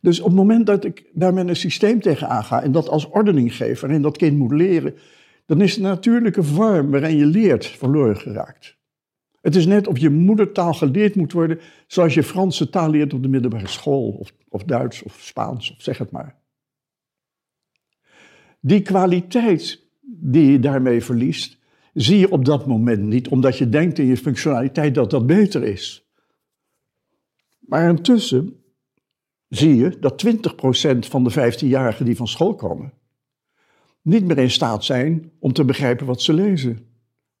Dus 0.00 0.20
op 0.20 0.26
het 0.26 0.36
moment 0.36 0.66
dat 0.66 0.84
ik 0.84 1.10
daar 1.12 1.34
met 1.34 1.48
een 1.48 1.56
systeem 1.56 2.00
tegenaan 2.00 2.44
ga 2.44 2.62
en 2.62 2.72
dat 2.72 2.88
als 2.88 3.08
ordening 3.08 3.54
geef, 3.54 3.80
waarin 3.80 4.02
dat 4.02 4.16
kind 4.16 4.38
moet 4.38 4.52
leren, 4.52 4.94
dan 5.46 5.60
is 5.60 5.74
de 5.74 5.80
natuurlijke 5.80 6.42
vorm 6.42 6.90
waarin 6.90 7.16
je 7.16 7.26
leert 7.26 7.66
verloren 7.66 8.16
geraakt. 8.16 8.77
Het 9.40 9.56
is 9.56 9.66
net 9.66 9.86
of 9.86 9.98
je 9.98 10.10
moedertaal 10.10 10.74
geleerd 10.74 11.14
moet 11.14 11.32
worden, 11.32 11.60
zoals 11.86 12.14
je 12.14 12.22
Franse 12.22 12.70
taal 12.70 12.90
leert 12.90 13.14
op 13.14 13.22
de 13.22 13.28
middelbare 13.28 13.66
school, 13.66 14.10
of, 14.10 14.32
of 14.48 14.64
Duits 14.64 15.02
of 15.02 15.20
Spaans, 15.20 15.72
of 15.72 15.82
zeg 15.82 15.98
het 15.98 16.10
maar. 16.10 16.36
Die 18.60 18.82
kwaliteit 18.82 19.86
die 20.00 20.50
je 20.50 20.58
daarmee 20.58 21.04
verliest, 21.04 21.58
zie 21.92 22.18
je 22.18 22.30
op 22.30 22.44
dat 22.44 22.66
moment 22.66 23.02
niet, 23.02 23.28
omdat 23.28 23.58
je 23.58 23.68
denkt 23.68 23.98
in 23.98 24.06
je 24.06 24.16
functionaliteit 24.16 24.94
dat 24.94 25.10
dat 25.10 25.26
beter 25.26 25.62
is. 25.64 26.08
Maar 27.58 27.88
intussen 27.88 28.62
zie 29.48 29.76
je 29.76 29.98
dat 29.98 30.26
20% 30.26 30.98
van 30.98 31.24
de 31.24 31.30
15-jarigen 31.30 32.04
die 32.04 32.16
van 32.16 32.28
school 32.28 32.54
komen, 32.54 32.92
niet 34.02 34.24
meer 34.24 34.38
in 34.38 34.50
staat 34.50 34.84
zijn 34.84 35.32
om 35.38 35.52
te 35.52 35.64
begrijpen 35.64 36.06
wat 36.06 36.22
ze 36.22 36.32
lezen. 36.32 36.86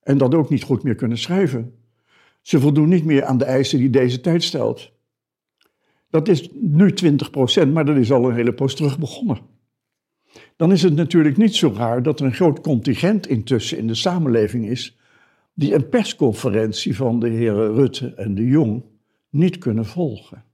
En 0.00 0.18
dat 0.18 0.34
ook 0.34 0.50
niet 0.50 0.62
goed 0.62 0.82
meer 0.82 0.94
kunnen 0.94 1.18
schrijven. 1.18 1.74
Ze 2.48 2.60
voldoen 2.60 2.88
niet 2.88 3.04
meer 3.04 3.24
aan 3.24 3.38
de 3.38 3.44
eisen 3.44 3.78
die 3.78 3.90
deze 3.90 4.20
tijd 4.20 4.42
stelt. 4.42 4.92
Dat 6.10 6.28
is 6.28 6.48
nu 6.52 6.94
20%, 7.64 7.68
maar 7.72 7.84
dat 7.84 7.96
is 7.96 8.12
al 8.12 8.28
een 8.28 8.34
hele 8.34 8.54
poos 8.54 8.74
terug 8.74 8.98
begonnen. 8.98 9.38
Dan 10.56 10.72
is 10.72 10.82
het 10.82 10.94
natuurlijk 10.94 11.36
niet 11.36 11.54
zo 11.54 11.72
raar 11.76 12.02
dat 12.02 12.20
er 12.20 12.26
een 12.26 12.34
groot 12.34 12.60
contingent 12.60 13.26
intussen 13.26 13.78
in 13.78 13.86
de 13.86 13.94
samenleving 13.94 14.68
is 14.68 14.98
die 15.54 15.74
een 15.74 15.88
persconferentie 15.88 16.96
van 16.96 17.20
de 17.20 17.28
heren 17.28 17.74
Rutte 17.74 18.14
en 18.14 18.34
de 18.34 18.44
Jong 18.44 18.84
niet 19.30 19.58
kunnen 19.58 19.86
volgen. 19.86 20.44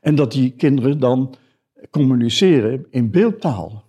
En 0.00 0.14
dat 0.14 0.32
die 0.32 0.50
kinderen 0.50 0.98
dan 0.98 1.34
communiceren 1.90 2.86
in 2.90 3.10
beeldtaal. 3.10 3.88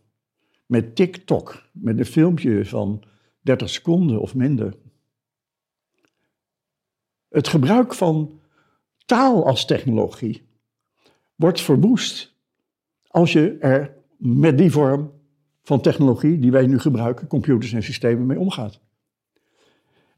Met 0.65 0.95
TikTok, 0.95 1.69
met 1.71 1.99
een 1.99 2.05
filmpje 2.05 2.65
van 2.65 3.03
30 3.41 3.69
seconden 3.69 4.21
of 4.21 4.35
minder. 4.35 4.73
Het 7.31 7.47
gebruik 7.47 7.93
van 7.93 8.39
taal 9.05 9.45
als 9.45 9.65
technologie 9.65 10.41
wordt 11.35 11.61
verwoest 11.61 12.35
als 13.07 13.33
je 13.33 13.57
er 13.59 13.93
met 14.17 14.57
die 14.57 14.71
vorm 14.71 15.11
van 15.63 15.81
technologie 15.81 16.39
die 16.39 16.51
wij 16.51 16.67
nu 16.67 16.79
gebruiken, 16.79 17.27
computers 17.27 17.73
en 17.73 17.83
systemen, 17.83 18.25
mee 18.25 18.39
omgaat. 18.39 18.79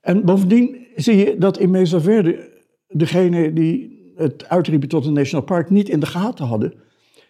En 0.01 0.25
bovendien 0.25 0.87
zie 0.95 1.15
je 1.15 1.37
dat 1.37 1.59
in 1.59 1.71
Mesa 1.71 2.01
Verde 2.01 2.51
degene 2.87 3.53
die 3.53 4.11
het 4.15 4.49
uitriepen 4.49 4.89
tot 4.89 5.05
een 5.05 5.13
national 5.13 5.45
park 5.45 5.69
niet 5.69 5.89
in 5.89 5.99
de 5.99 6.05
gaten 6.05 6.45
hadden 6.45 6.73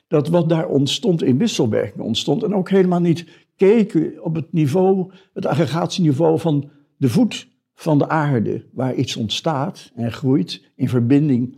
dat 0.07 0.27
wat 0.27 0.49
daar 0.49 0.67
ontstond 0.67 1.23
in 1.23 1.37
wisselwerking 1.37 2.03
ontstond 2.03 2.43
en 2.43 2.55
ook 2.55 2.69
helemaal 2.69 2.99
niet 2.99 3.27
keken 3.55 4.23
op 4.23 4.35
het 4.35 4.53
niveau, 4.53 5.11
het 5.33 5.45
aggregatieniveau 5.45 6.39
van 6.39 6.69
de 6.97 7.09
voet 7.09 7.47
van 7.73 7.97
de 7.97 8.07
aarde, 8.07 8.65
waar 8.71 8.95
iets 8.95 9.15
ontstaat 9.15 9.91
en 9.95 10.11
groeit 10.11 10.71
in 10.75 10.89
verbinding 10.89 11.57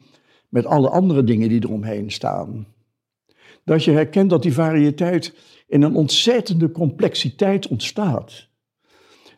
met 0.49 0.65
alle 0.65 0.89
andere 0.89 1.23
dingen 1.23 1.49
die 1.49 1.63
eromheen 1.63 2.11
staan. 2.11 2.67
Dat 3.63 3.83
je 3.83 3.91
herkent 3.91 4.29
dat 4.29 4.43
die 4.43 4.53
variëteit 4.53 5.33
in 5.67 5.81
een 5.81 5.95
ontzettende 5.95 6.71
complexiteit 6.71 7.67
ontstaat, 7.67 8.47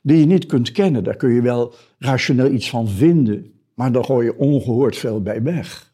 die 0.02 0.20
je 0.20 0.26
niet 0.26 0.46
kunt 0.46 0.72
kennen. 0.72 1.04
Daar 1.04 1.16
kun 1.16 1.34
je 1.34 1.42
wel 1.42 1.74
rationeel 2.00 2.52
iets 2.52 2.70
van 2.70 2.88
vinden, 2.88 3.54
maar 3.74 3.92
dan 3.92 4.06
gooi 4.06 4.26
je 4.26 4.38
ongehoord 4.38 4.98
veel 4.98 5.22
bij 5.22 5.44
weg. 5.44 5.94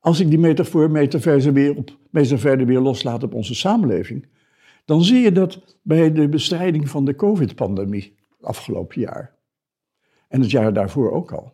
Als 0.00 0.20
ik 0.20 0.28
die 0.28 0.38
metafoor 0.38 0.90
metaverse 0.90 1.52
weer, 1.52 1.76
op, 1.76 1.90
verder 2.12 2.66
weer 2.66 2.80
loslaat 2.80 3.22
op 3.22 3.34
onze 3.34 3.54
samenleving, 3.54 4.26
dan 4.84 5.04
zie 5.04 5.20
je 5.20 5.32
dat 5.32 5.78
bij 5.82 6.12
de 6.12 6.28
bestrijding 6.28 6.88
van 6.88 7.04
de 7.04 7.14
COVID-pandemie 7.14 8.14
afgelopen 8.44 9.00
jaar, 9.00 9.34
en 10.28 10.40
het 10.40 10.50
jaar 10.50 10.72
daarvoor 10.72 11.12
ook 11.12 11.32
al, 11.32 11.52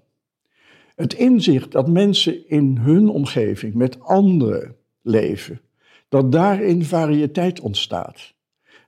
het 0.94 1.12
inzicht 1.12 1.72
dat 1.72 1.88
mensen 1.88 2.48
in 2.48 2.76
hun 2.76 3.08
omgeving 3.08 3.74
met 3.74 4.00
anderen 4.00 4.76
leven, 5.02 5.60
dat 6.08 6.32
daarin 6.32 6.84
variëteit 6.84 7.60
ontstaat. 7.60 8.34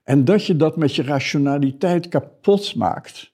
En 0.03 0.25
dat 0.25 0.45
je 0.45 0.55
dat 0.55 0.77
met 0.77 0.95
je 0.95 1.03
rationaliteit 1.03 2.07
kapot 2.07 2.75
maakt. 2.75 3.33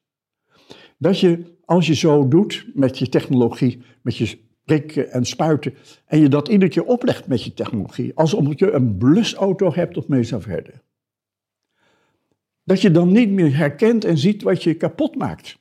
Dat 0.97 1.19
je, 1.19 1.55
als 1.65 1.87
je 1.87 1.95
zo 1.95 2.27
doet 2.27 2.65
met 2.73 2.97
je 2.97 3.09
technologie, 3.09 3.81
met 4.01 4.17
je 4.17 4.39
prikken 4.65 5.11
en 5.11 5.25
spuiten, 5.25 5.73
en 6.05 6.19
je 6.19 6.29
dat 6.29 6.47
iedere 6.47 6.71
keer 6.71 6.85
oplegt 6.85 7.27
met 7.27 7.43
je 7.43 7.53
technologie, 7.53 8.15
alsof 8.15 8.59
je 8.59 8.71
een 8.71 8.97
blusauto 8.97 9.73
hebt 9.73 9.97
op 9.97 10.07
Mesa 10.07 10.41
Verde. 10.41 10.73
Dat 12.69 12.81
je 12.81 12.91
dan 12.91 13.11
niet 13.11 13.29
meer 13.29 13.57
herkent 13.57 14.05
en 14.05 14.17
ziet 14.17 14.43
wat 14.43 14.63
je 14.63 14.73
kapot 14.73 15.15
maakt. 15.15 15.57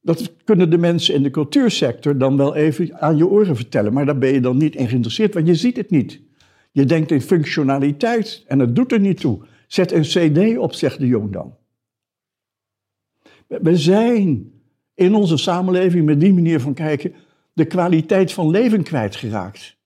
Dat 0.00 0.32
kunnen 0.44 0.70
de 0.70 0.78
mensen 0.78 1.14
in 1.14 1.22
de 1.22 1.30
cultuursector 1.30 2.18
dan 2.18 2.36
wel 2.36 2.54
even 2.54 3.00
aan 3.00 3.16
je 3.16 3.26
oren 3.26 3.56
vertellen, 3.56 3.92
maar 3.92 4.06
daar 4.06 4.18
ben 4.18 4.32
je 4.32 4.40
dan 4.40 4.56
niet 4.56 4.74
in 4.74 4.88
geïnteresseerd, 4.88 5.34
want 5.34 5.46
je 5.46 5.54
ziet 5.54 5.76
het 5.76 5.90
niet. 5.90 6.20
Je 6.72 6.84
denkt 6.84 7.10
in 7.10 7.20
functionaliteit 7.20 8.44
en 8.46 8.58
het 8.58 8.76
doet 8.76 8.92
er 8.92 9.00
niet 9.00 9.20
toe. 9.20 9.42
Zet 9.66 9.92
een 9.92 10.02
CD 10.02 10.58
op, 10.58 10.72
zegt 10.72 10.98
de 10.98 11.06
jong 11.06 11.32
dan. 11.32 11.56
We 13.46 13.76
zijn 13.76 14.52
in 14.94 15.14
onze 15.14 15.36
samenleving 15.36 16.04
met 16.04 16.20
die 16.20 16.34
manier 16.34 16.60
van 16.60 16.74
kijken 16.74 17.14
de 17.52 17.64
kwaliteit 17.64 18.32
van 18.32 18.50
leven 18.50 18.82
kwijtgeraakt. 18.82 19.76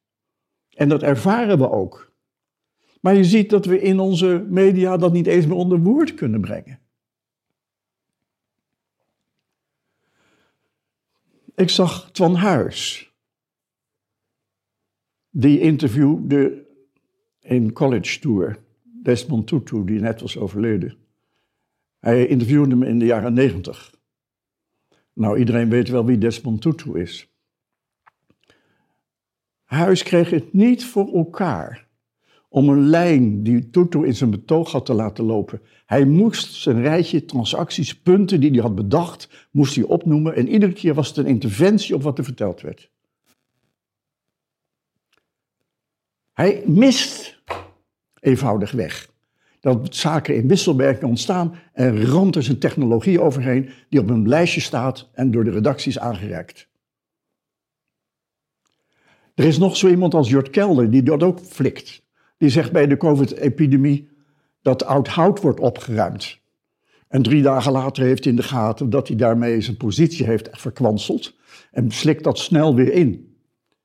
En 0.69 0.88
dat 0.88 1.03
ervaren 1.03 1.59
we 1.59 1.71
ook. 1.71 2.13
Maar 3.04 3.14
je 3.14 3.25
ziet 3.25 3.50
dat 3.50 3.64
we 3.64 3.80
in 3.80 3.99
onze 3.99 4.46
media 4.49 4.96
dat 4.96 5.12
niet 5.12 5.26
eens 5.26 5.46
meer 5.46 5.56
onder 5.56 5.78
woord 5.78 6.14
kunnen 6.14 6.40
brengen. 6.40 6.78
Ik 11.54 11.68
zag 11.68 12.11
Twan 12.11 12.34
Huis. 12.34 13.12
Die 15.30 15.61
interviewde 15.61 16.66
in 17.40 17.73
College 17.73 18.20
Tour 18.20 18.58
Desmond 18.82 19.46
Tutu, 19.46 19.84
die 19.84 20.00
net 20.00 20.20
was 20.20 20.37
overleden. 20.37 20.96
Hij 21.99 22.26
interviewde 22.26 22.76
me 22.76 22.87
in 22.87 22.99
de 22.99 23.04
jaren 23.04 23.32
negentig. 23.32 23.94
Nou, 25.12 25.38
iedereen 25.38 25.68
weet 25.68 25.88
wel 25.88 26.04
wie 26.04 26.18
Desmond 26.18 26.61
Tutu 26.61 27.00
is. 27.00 27.28
Huis 29.64 30.02
kreeg 30.02 30.30
het 30.30 30.52
niet 30.52 30.84
voor 30.84 31.14
elkaar 31.14 31.84
om 32.54 32.68
een 32.68 32.87
lijn 32.87 33.42
die 33.42 33.70
Tutu 33.70 34.06
in 34.06 34.14
zijn 34.14 34.30
betoog 34.30 34.73
had 34.73 34.87
te 34.87 34.92
laten 34.92 35.25
lopen. 35.25 35.61
Hij 35.87 36.04
moest 36.04 36.54
zijn 36.54 36.82
rijtje 36.82 37.25
transacties, 37.25 38.00
punten 38.00 38.40
die 38.40 38.50
hij 38.50 38.61
had 38.61 38.75
bedacht, 38.75 39.49
moest 39.50 39.75
hij 39.75 39.84
opnoemen. 39.84 40.34
En 40.37 40.49
iedere 40.49 40.73
keer 40.73 40.94
was 40.94 41.08
het 41.08 41.16
een 41.16 41.26
interventie 41.26 41.94
op 41.94 42.02
wat 42.02 42.18
er 42.18 42.25
verteld 42.25 42.61
werd. 42.61 42.90
Hij 46.32 46.62
mist 46.66 47.42
eenvoudig 48.20 48.73
weg 48.73 49.11
dat 49.61 49.96
zaken 49.96 50.37
in 50.37 50.49
wisselwerking 50.49 51.11
ontstaan 51.11 51.54
en 51.73 52.04
ramt 52.04 52.37
er 52.37 52.42
zijn 52.42 52.58
technologie 52.58 53.20
overheen 53.20 53.70
die 53.88 54.00
op 54.00 54.11
een 54.11 54.28
lijstje 54.28 54.61
staat 54.61 55.08
en 55.12 55.30
door 55.30 55.44
de 55.44 55.50
redacties 55.50 55.99
aangereikt. 55.99 56.68
Er 59.34 59.44
is 59.44 59.58
nog 59.58 59.76
zo 59.76 59.88
iemand 59.88 60.14
als 60.14 60.28
Jort 60.28 60.50
Kelder 60.50 60.90
die 60.90 61.02
dat 61.02 61.23
ook 61.23 61.40
flikt. 61.40 62.02
Die 62.37 62.49
zegt 62.49 62.73
bij 62.73 62.87
de 62.87 62.97
COVID-epidemie 62.97 64.09
dat 64.62 64.85
oud 64.85 65.09
hout 65.09 65.41
wordt 65.41 65.61
opgeruimd. 65.61 66.38
En 67.09 67.23
drie 67.23 67.43
dagen 67.43 67.73
later 67.73 68.05
heeft 68.05 68.25
hij 68.25 68.33
in 68.33 68.38
de 68.38 68.47
gaten 68.47 68.91
dat 68.91 69.09
hij 69.09 69.17
daarmee 69.17 69.61
zijn 69.61 69.76
positie 69.76 70.26
heeft 70.26 70.49
verkwanseld 70.53 71.35
en 71.71 71.91
slikt 71.91 72.25
dat 72.25 72.38
snel 72.38 72.75
weer 72.75 72.93
in. 72.93 73.37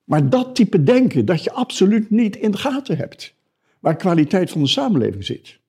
Maar 0.04 0.30
dat 0.30 0.56
type 0.56 0.84
denken 0.84 1.26
dat 1.26 1.44
je 1.44 1.52
absoluut 1.52 2.10
niet 2.10 2.36
in 2.36 2.52
de 2.52 2.58
gaten 2.58 2.98
hebt. 2.98 3.38
waar 3.80 3.96
kwaliteit 3.96 4.52
van 4.52 4.62
de 4.62 4.68
samenleving 4.68 5.26
zit. 5.26 5.60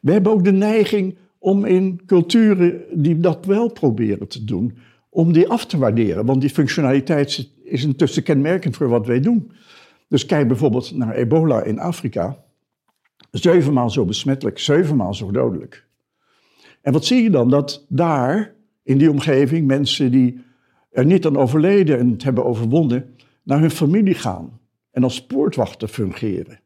We 0.00 0.12
hebben 0.12 0.32
ook 0.32 0.44
de 0.44 0.52
neiging 0.52 1.16
om 1.38 1.64
in 1.64 2.00
culturen 2.06 2.84
die 2.92 3.18
dat 3.18 3.46
wel 3.46 3.72
proberen 3.72 4.28
te 4.28 4.44
doen, 4.44 4.78
om 5.08 5.32
die 5.32 5.48
af 5.48 5.66
te 5.66 5.78
waarderen. 5.78 6.26
Want 6.26 6.40
die 6.40 6.50
functionaliteit 6.50 7.50
is 7.64 7.84
intussen 7.84 8.22
kenmerkend 8.22 8.76
voor 8.76 8.88
wat 8.88 9.06
wij 9.06 9.20
doen. 9.20 9.52
Dus 10.08 10.26
kijk 10.26 10.48
bijvoorbeeld 10.48 10.96
naar 10.96 11.14
ebola 11.14 11.62
in 11.62 11.78
Afrika. 11.78 12.44
Zevenmaal 13.30 13.90
zo 13.90 14.04
besmettelijk, 14.04 14.58
zevenmaal 14.58 15.14
zo 15.14 15.30
dodelijk. 15.30 15.86
En 16.80 16.92
wat 16.92 17.04
zie 17.04 17.22
je 17.22 17.30
dan? 17.30 17.50
Dat 17.50 17.86
daar, 17.88 18.54
in 18.82 18.98
die 18.98 19.10
omgeving, 19.10 19.66
mensen 19.66 20.10
die 20.10 20.40
er 20.90 21.04
niet 21.04 21.26
aan 21.26 21.36
overleden 21.36 21.98
en 21.98 22.10
het 22.10 22.22
hebben 22.22 22.44
overwonnen, 22.44 23.14
naar 23.42 23.60
hun 23.60 23.70
familie 23.70 24.14
gaan 24.14 24.60
en 24.90 25.02
als 25.02 25.26
poortwachter 25.26 25.88
fungeren. 25.88 26.60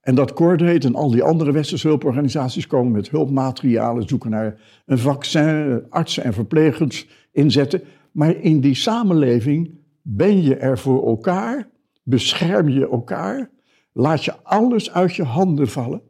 En 0.00 0.14
dat 0.14 0.32
Cordate 0.32 0.86
en 0.86 0.94
al 0.94 1.10
die 1.10 1.22
andere 1.22 1.52
westerse 1.52 1.88
hulporganisaties 1.88 2.66
komen 2.66 2.92
met 2.92 3.10
hulpmaterialen, 3.10 4.08
zoeken 4.08 4.30
naar 4.30 4.60
een 4.86 4.98
vaccin, 4.98 5.82
artsen 5.88 6.24
en 6.24 6.32
verplegers 6.32 7.08
inzetten. 7.32 7.82
Maar 8.12 8.36
in 8.36 8.60
die 8.60 8.74
samenleving 8.74 9.70
ben 10.02 10.42
je 10.42 10.56
er 10.56 10.78
voor 10.78 11.06
elkaar, 11.06 11.68
bescherm 12.02 12.68
je 12.68 12.88
elkaar, 12.88 13.50
laat 13.92 14.24
je 14.24 14.42
alles 14.42 14.90
uit 14.90 15.14
je 15.14 15.24
handen 15.24 15.68
vallen, 15.68 16.02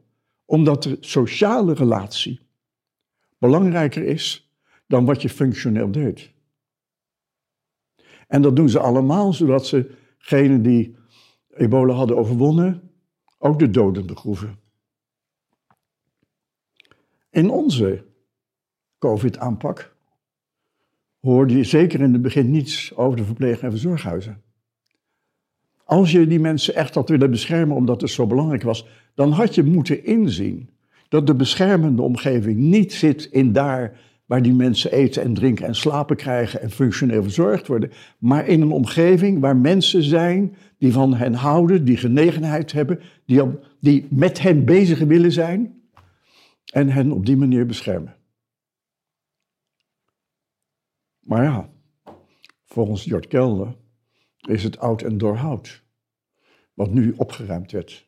omdat 0.45 0.83
de 0.83 0.97
sociale 0.99 1.73
relatie 1.73 2.39
belangrijker 3.37 4.03
is 4.03 4.51
dan 4.87 5.05
wat 5.05 5.21
je 5.21 5.29
functioneel 5.29 5.91
deed. 5.91 6.31
En 8.27 8.41
dat 8.41 8.55
doen 8.55 8.69
ze 8.69 8.79
allemaal 8.79 9.33
zodat 9.33 9.67
ze, 9.67 9.95
degenen 10.17 10.61
die 10.61 10.95
ebola 11.49 11.93
hadden 11.93 12.17
overwonnen, 12.17 12.91
ook 13.37 13.59
de 13.59 13.69
doden 13.69 14.05
begroeven. 14.05 14.59
In 17.29 17.49
onze 17.49 18.05
COVID-aanpak 18.97 19.95
hoorde 21.19 21.57
je 21.57 21.63
zeker 21.63 22.01
in 22.01 22.13
het 22.13 22.21
begin 22.21 22.51
niets 22.51 22.95
over 22.95 23.17
de 23.17 23.23
verpleeg- 23.25 23.61
en 23.61 23.69
verzorghuizen. 23.69 24.43
Als 25.85 26.11
je 26.11 26.27
die 26.27 26.39
mensen 26.39 26.75
echt 26.75 26.95
had 26.95 27.09
willen 27.09 27.31
beschermen 27.31 27.75
omdat 27.75 28.01
het 28.01 28.09
zo 28.09 28.27
belangrijk 28.27 28.63
was, 28.63 28.87
dan 29.15 29.31
had 29.31 29.55
je 29.55 29.63
moeten 29.63 30.05
inzien 30.05 30.69
dat 31.09 31.27
de 31.27 31.35
beschermende 31.35 32.01
omgeving 32.01 32.57
niet 32.57 32.93
zit 32.93 33.23
in 33.23 33.51
daar 33.51 33.99
waar 34.25 34.41
die 34.41 34.53
mensen 34.53 34.91
eten 34.91 35.23
en 35.23 35.33
drinken 35.33 35.65
en 35.65 35.75
slapen 35.75 36.15
krijgen 36.15 36.61
en 36.61 36.71
functioneel 36.71 37.23
verzorgd 37.23 37.67
worden, 37.67 37.91
maar 38.17 38.47
in 38.47 38.61
een 38.61 38.71
omgeving 38.71 39.39
waar 39.39 39.57
mensen 39.57 40.03
zijn 40.03 40.55
die 40.77 40.91
van 40.91 41.13
hen 41.13 41.33
houden, 41.33 41.85
die 41.85 41.97
genegenheid 41.97 42.71
hebben, 42.71 42.99
die, 43.25 43.41
die 43.79 44.07
met 44.09 44.41
hen 44.41 44.65
bezig 44.65 44.99
willen 44.99 45.31
zijn 45.31 45.81
en 46.73 46.89
hen 46.89 47.11
op 47.11 47.25
die 47.25 47.37
manier 47.37 47.65
beschermen. 47.65 48.15
Maar 51.19 51.43
ja, 51.43 51.69
volgens 52.65 53.03
Jort 53.03 53.27
Kelder 53.27 53.75
is 54.47 54.63
het 54.63 54.79
oud 54.79 55.01
en 55.01 55.17
doorhoud, 55.17 55.83
wat 56.73 56.91
nu 56.91 57.13
opgeruimd 57.17 57.71
werd. 57.71 58.07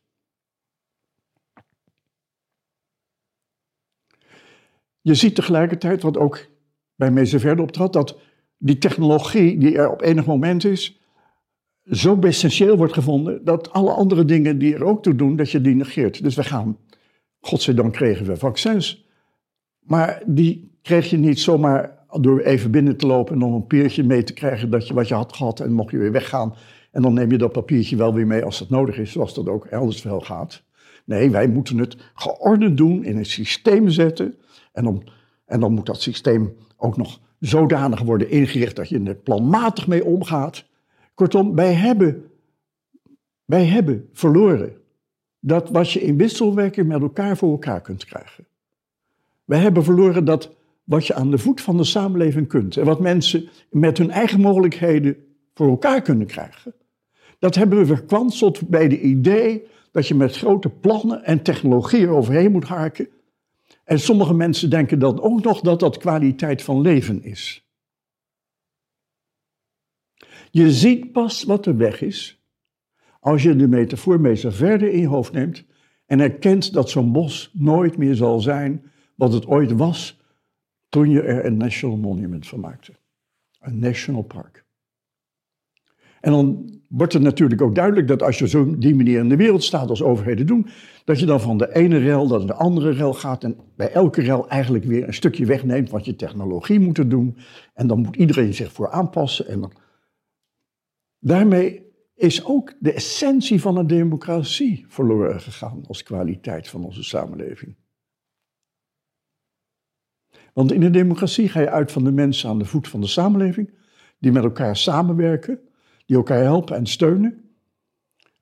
Je 5.00 5.14
ziet 5.14 5.34
tegelijkertijd, 5.34 6.02
wat 6.02 6.16
ook 6.16 6.46
bij 6.94 7.10
Meester 7.10 7.40
verder 7.40 7.64
optrad, 7.64 7.92
dat 7.92 8.18
die 8.58 8.78
technologie 8.78 9.58
die 9.58 9.76
er 9.76 9.90
op 9.90 10.02
enig 10.02 10.26
moment 10.26 10.64
is, 10.64 11.00
zo 11.90 12.18
essentieel 12.20 12.76
wordt 12.76 12.92
gevonden 12.92 13.44
dat 13.44 13.72
alle 13.72 13.90
andere 13.90 14.24
dingen 14.24 14.58
die 14.58 14.74
er 14.74 14.84
ook 14.84 15.02
toe 15.02 15.14
doen, 15.14 15.36
dat 15.36 15.50
je 15.50 15.60
die 15.60 15.74
negeert. 15.74 16.22
Dus 16.22 16.34
we 16.34 16.44
gaan, 16.44 16.78
godzijdank 17.40 17.92
kregen 17.92 18.26
we 18.26 18.36
vaccins, 18.36 19.06
maar 19.80 20.22
die 20.26 20.78
kreeg 20.82 21.10
je 21.10 21.16
niet 21.16 21.40
zomaar 21.40 22.04
door 22.10 22.40
even 22.40 22.70
binnen 22.70 22.96
te 22.96 23.06
lopen 23.06 23.34
en 23.34 23.42
om 23.42 23.54
een 23.54 23.60
papiertje 23.60 24.04
mee 24.04 24.22
te 24.22 24.32
krijgen 24.32 24.70
dat 24.70 24.88
je 24.88 24.94
wat 24.94 25.08
je 25.08 25.14
had 25.14 25.36
gehad 25.36 25.60
en 25.60 25.72
mocht 25.72 25.90
je 25.90 25.98
weer 25.98 26.12
weggaan. 26.12 26.54
En 26.90 27.02
dan 27.02 27.14
neem 27.14 27.30
je 27.30 27.38
dat 27.38 27.52
papiertje 27.52 27.96
wel 27.96 28.14
weer 28.14 28.26
mee 28.26 28.44
als 28.44 28.58
dat 28.58 28.68
nodig 28.68 28.98
is, 28.98 29.12
zoals 29.12 29.34
dat 29.34 29.48
ook 29.48 29.64
elders 29.64 30.02
wel 30.02 30.20
gaat. 30.20 30.62
Nee, 31.04 31.30
wij 31.30 31.48
moeten 31.48 31.78
het 31.78 31.96
geordend 32.14 32.76
doen, 32.76 33.04
in 33.04 33.16
een 33.16 33.26
systeem 33.26 33.88
zetten. 33.88 34.34
En 34.72 34.84
dan, 34.84 35.08
en 35.44 35.60
dan 35.60 35.72
moet 35.72 35.86
dat 35.86 36.00
systeem 36.00 36.56
ook 36.76 36.96
nog 36.96 37.20
zodanig 37.40 38.00
worden 38.00 38.30
ingericht 38.30 38.76
dat 38.76 38.88
je 38.88 39.02
er 39.02 39.14
planmatig 39.14 39.86
mee 39.86 40.04
omgaat. 40.04 40.64
Kortom, 41.14 41.54
wij 41.54 41.72
hebben, 41.72 42.24
wij 43.44 43.64
hebben 43.64 44.08
verloren 44.12 44.76
dat 45.40 45.70
wat 45.70 45.90
je 45.90 46.00
in 46.00 46.16
wisselwerking 46.16 46.86
met 46.86 47.00
elkaar 47.00 47.36
voor 47.36 47.50
elkaar 47.50 47.80
kunt 47.80 48.04
krijgen. 48.04 48.46
Wij 49.44 49.58
hebben 49.58 49.84
verloren 49.84 50.24
dat 50.24 50.54
wat 50.86 51.06
je 51.06 51.14
aan 51.14 51.30
de 51.30 51.38
voet 51.38 51.60
van 51.60 51.76
de 51.76 51.84
samenleving 51.84 52.48
kunt 52.48 52.76
en 52.76 52.84
wat 52.84 53.00
mensen 53.00 53.48
met 53.70 53.98
hun 53.98 54.10
eigen 54.10 54.40
mogelijkheden 54.40 55.16
voor 55.54 55.68
elkaar 55.68 56.02
kunnen 56.02 56.26
krijgen. 56.26 56.74
Dat 57.38 57.54
hebben 57.54 57.78
we 57.78 57.86
verkwanseld 57.86 58.68
bij 58.68 58.88
de 58.88 59.00
idee 59.00 59.66
dat 59.92 60.08
je 60.08 60.14
met 60.14 60.36
grote 60.36 60.68
plannen 60.68 61.24
en 61.24 61.42
technologieën 61.42 62.08
overheen 62.08 62.52
moet 62.52 62.64
haken. 62.64 63.08
En 63.84 64.00
sommige 64.00 64.34
mensen 64.34 64.70
denken 64.70 64.98
dan 64.98 65.20
ook 65.20 65.42
nog 65.42 65.60
dat 65.60 65.80
dat 65.80 65.98
kwaliteit 65.98 66.62
van 66.62 66.80
leven 66.80 67.22
is. 67.22 67.70
Je 70.50 70.72
ziet 70.72 71.12
pas 71.12 71.44
wat 71.44 71.66
er 71.66 71.76
weg 71.76 72.00
is 72.00 72.44
als 73.20 73.42
je 73.42 73.56
de 73.56 73.68
metafoormeester 73.68 74.52
verder 74.52 74.88
in 74.88 75.00
je 75.00 75.06
hoofd 75.06 75.32
neemt 75.32 75.64
en 76.06 76.20
erkent 76.20 76.72
dat 76.72 76.90
zo'n 76.90 77.12
bos 77.12 77.50
nooit 77.52 77.96
meer 77.96 78.14
zal 78.14 78.40
zijn 78.40 78.90
wat 79.14 79.32
het 79.32 79.46
ooit 79.46 79.72
was 79.72 80.20
toen 80.96 81.10
je 81.10 81.22
er 81.22 81.44
een 81.44 81.56
national 81.56 81.96
monument 81.96 82.46
van 82.46 82.60
maakte. 82.60 82.92
Een 83.58 83.78
national 83.78 84.22
park. 84.22 84.64
En 86.20 86.32
dan 86.32 86.74
wordt 86.88 87.12
het 87.12 87.22
natuurlijk 87.22 87.62
ook 87.62 87.74
duidelijk 87.74 88.08
dat 88.08 88.22
als 88.22 88.38
je 88.38 88.48
zo 88.48 88.78
die 88.78 88.94
manier 88.94 89.18
in 89.18 89.28
de 89.28 89.36
wereld 89.36 89.62
staat 89.62 89.88
als 89.88 90.02
overheden 90.02 90.46
doen, 90.46 90.66
dat 91.04 91.20
je 91.20 91.26
dan 91.26 91.40
van 91.40 91.58
de 91.58 91.74
ene 91.74 91.98
rel 91.98 92.26
naar 92.26 92.46
de 92.46 92.54
andere 92.54 92.90
rel 92.90 93.14
gaat 93.14 93.44
en 93.44 93.56
bij 93.76 93.92
elke 93.92 94.22
rel 94.22 94.48
eigenlijk 94.48 94.84
weer 94.84 95.06
een 95.06 95.14
stukje 95.14 95.46
wegneemt 95.46 95.90
wat 95.90 96.04
je 96.04 96.16
technologie 96.16 96.80
moet 96.80 97.10
doen. 97.10 97.36
En 97.74 97.86
dan 97.86 98.00
moet 98.00 98.16
iedereen 98.16 98.54
zich 98.54 98.72
voor 98.72 98.90
aanpassen. 98.90 99.48
En 99.48 99.60
dan... 99.60 99.72
Daarmee 101.18 101.92
is 102.14 102.44
ook 102.44 102.74
de 102.78 102.92
essentie 102.92 103.60
van 103.60 103.76
een 103.76 103.86
democratie 103.86 104.84
verloren 104.88 105.40
gegaan 105.40 105.84
als 105.86 106.02
kwaliteit 106.02 106.68
van 106.68 106.84
onze 106.84 107.02
samenleving. 107.02 107.76
Want 110.56 110.72
in 110.72 110.82
een 110.82 110.92
democratie 110.92 111.48
ga 111.48 111.60
je 111.60 111.70
uit 111.70 111.92
van 111.92 112.04
de 112.04 112.12
mensen 112.12 112.48
aan 112.48 112.58
de 112.58 112.64
voet 112.64 112.88
van 112.88 113.00
de 113.00 113.06
samenleving, 113.06 113.70
die 114.18 114.32
met 114.32 114.42
elkaar 114.42 114.76
samenwerken, 114.76 115.60
die 116.06 116.16
elkaar 116.16 116.42
helpen 116.42 116.76
en 116.76 116.86
steunen, 116.86 117.44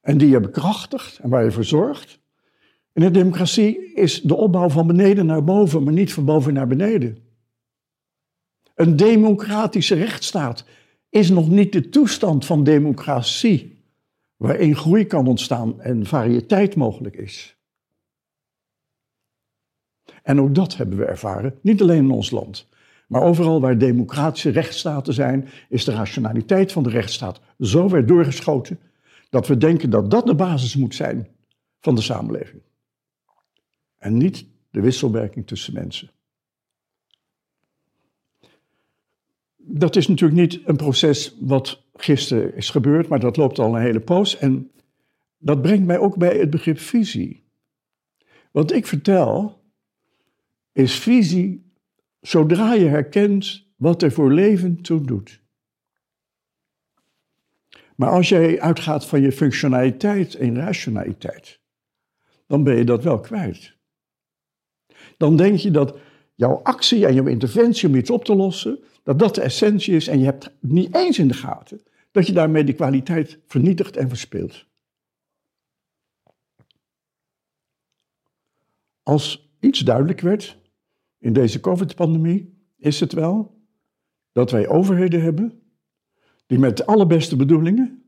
en 0.00 0.18
die 0.18 0.28
je 0.28 0.40
bekrachtigt 0.40 1.18
en 1.18 1.28
waar 1.28 1.44
je 1.44 1.50
voor 1.50 1.64
zorgt. 1.64 2.18
In 2.92 3.02
een 3.02 3.12
democratie 3.12 3.94
is 3.94 4.20
de 4.20 4.34
opbouw 4.34 4.68
van 4.68 4.86
beneden 4.86 5.26
naar 5.26 5.44
boven, 5.44 5.82
maar 5.82 5.92
niet 5.92 6.12
van 6.12 6.24
boven 6.24 6.54
naar 6.54 6.66
beneden. 6.66 7.18
Een 8.74 8.96
democratische 8.96 9.94
rechtsstaat 9.94 10.64
is 11.08 11.30
nog 11.30 11.48
niet 11.48 11.72
de 11.72 11.88
toestand 11.88 12.46
van 12.46 12.64
democratie, 12.64 13.84
waarin 14.36 14.76
groei 14.76 15.06
kan 15.06 15.26
ontstaan 15.26 15.80
en 15.80 16.06
variëteit 16.06 16.76
mogelijk 16.76 17.16
is. 17.16 17.56
En 20.24 20.40
ook 20.40 20.54
dat 20.54 20.76
hebben 20.76 20.98
we 20.98 21.04
ervaren, 21.04 21.58
niet 21.60 21.82
alleen 21.82 22.04
in 22.04 22.10
ons 22.10 22.30
land. 22.30 22.68
Maar 23.08 23.22
overal 23.22 23.60
waar 23.60 23.78
democratische 23.78 24.50
rechtsstaten 24.50 25.14
zijn, 25.14 25.48
is 25.68 25.84
de 25.84 25.92
rationaliteit 25.92 26.72
van 26.72 26.82
de 26.82 26.90
rechtsstaat 26.90 27.40
zo 27.60 27.88
ver 27.88 28.06
doorgeschoten 28.06 28.78
dat 29.30 29.46
we 29.46 29.56
denken 29.56 29.90
dat 29.90 30.10
dat 30.10 30.26
de 30.26 30.34
basis 30.34 30.76
moet 30.76 30.94
zijn 30.94 31.28
van 31.80 31.94
de 31.94 32.00
samenleving. 32.00 32.62
En 33.98 34.16
niet 34.16 34.46
de 34.70 34.80
wisselwerking 34.80 35.46
tussen 35.46 35.74
mensen. 35.74 36.10
Dat 39.56 39.96
is 39.96 40.08
natuurlijk 40.08 40.40
niet 40.40 40.60
een 40.64 40.76
proces 40.76 41.36
wat 41.40 41.82
gisteren 41.94 42.56
is 42.56 42.70
gebeurd, 42.70 43.08
maar 43.08 43.20
dat 43.20 43.36
loopt 43.36 43.58
al 43.58 43.74
een 43.74 43.82
hele 43.82 44.00
poos. 44.00 44.38
En 44.38 44.70
dat 45.38 45.62
brengt 45.62 45.86
mij 45.86 45.98
ook 45.98 46.16
bij 46.16 46.38
het 46.38 46.50
begrip 46.50 46.78
visie. 46.78 47.42
Wat 48.50 48.72
ik 48.72 48.86
vertel, 48.86 49.62
is 50.74 50.98
visie 50.98 51.72
zodra 52.20 52.72
je 52.72 52.86
herkent 52.86 53.66
wat 53.76 54.02
er 54.02 54.12
voor 54.12 54.32
leven 54.32 54.82
toe 54.82 55.00
doet. 55.06 55.42
Maar 57.96 58.10
als 58.10 58.28
jij 58.28 58.60
uitgaat 58.60 59.06
van 59.06 59.20
je 59.20 59.32
functionaliteit 59.32 60.34
en 60.34 60.54
rationaliteit, 60.56 61.60
dan 62.46 62.64
ben 62.64 62.76
je 62.76 62.84
dat 62.84 63.02
wel 63.02 63.20
kwijt. 63.20 63.76
Dan 65.16 65.36
denk 65.36 65.58
je 65.58 65.70
dat 65.70 65.98
jouw 66.34 66.60
actie 66.62 67.06
en 67.06 67.14
jouw 67.14 67.26
interventie 67.26 67.88
om 67.88 67.94
iets 67.94 68.10
op 68.10 68.24
te 68.24 68.34
lossen, 68.34 68.84
dat 69.02 69.18
dat 69.18 69.34
de 69.34 69.40
essentie 69.40 69.94
is 69.94 70.08
en 70.08 70.18
je 70.18 70.24
hebt 70.24 70.56
niet 70.60 70.94
eens 70.94 71.18
in 71.18 71.28
de 71.28 71.34
gaten 71.34 71.82
dat 72.10 72.26
je 72.26 72.32
daarmee 72.32 72.64
de 72.64 72.72
kwaliteit 72.72 73.38
vernietigt 73.46 73.96
en 73.96 74.08
verspeelt. 74.08 74.66
Als 79.02 79.52
iets 79.60 79.78
duidelijk 79.78 80.20
werd, 80.20 80.58
in 81.24 81.32
deze 81.32 81.60
COVID-pandemie, 81.60 82.54
is 82.76 83.00
het 83.00 83.12
wel 83.12 83.60
dat 84.32 84.50
wij 84.50 84.68
overheden 84.68 85.22
hebben 85.22 85.62
die 86.46 86.58
met 86.58 86.76
de 86.76 86.86
allerbeste 86.86 87.36
bedoelingen 87.36 88.02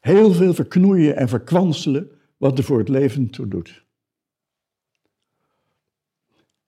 heel 0.00 0.32
veel 0.32 0.54
verknoeien 0.54 1.16
en 1.16 1.28
verkwanselen 1.28 2.10
wat 2.36 2.58
er 2.58 2.64
voor 2.64 2.78
het 2.78 2.88
leven 2.88 3.30
toe 3.30 3.48
doet. 3.48 3.84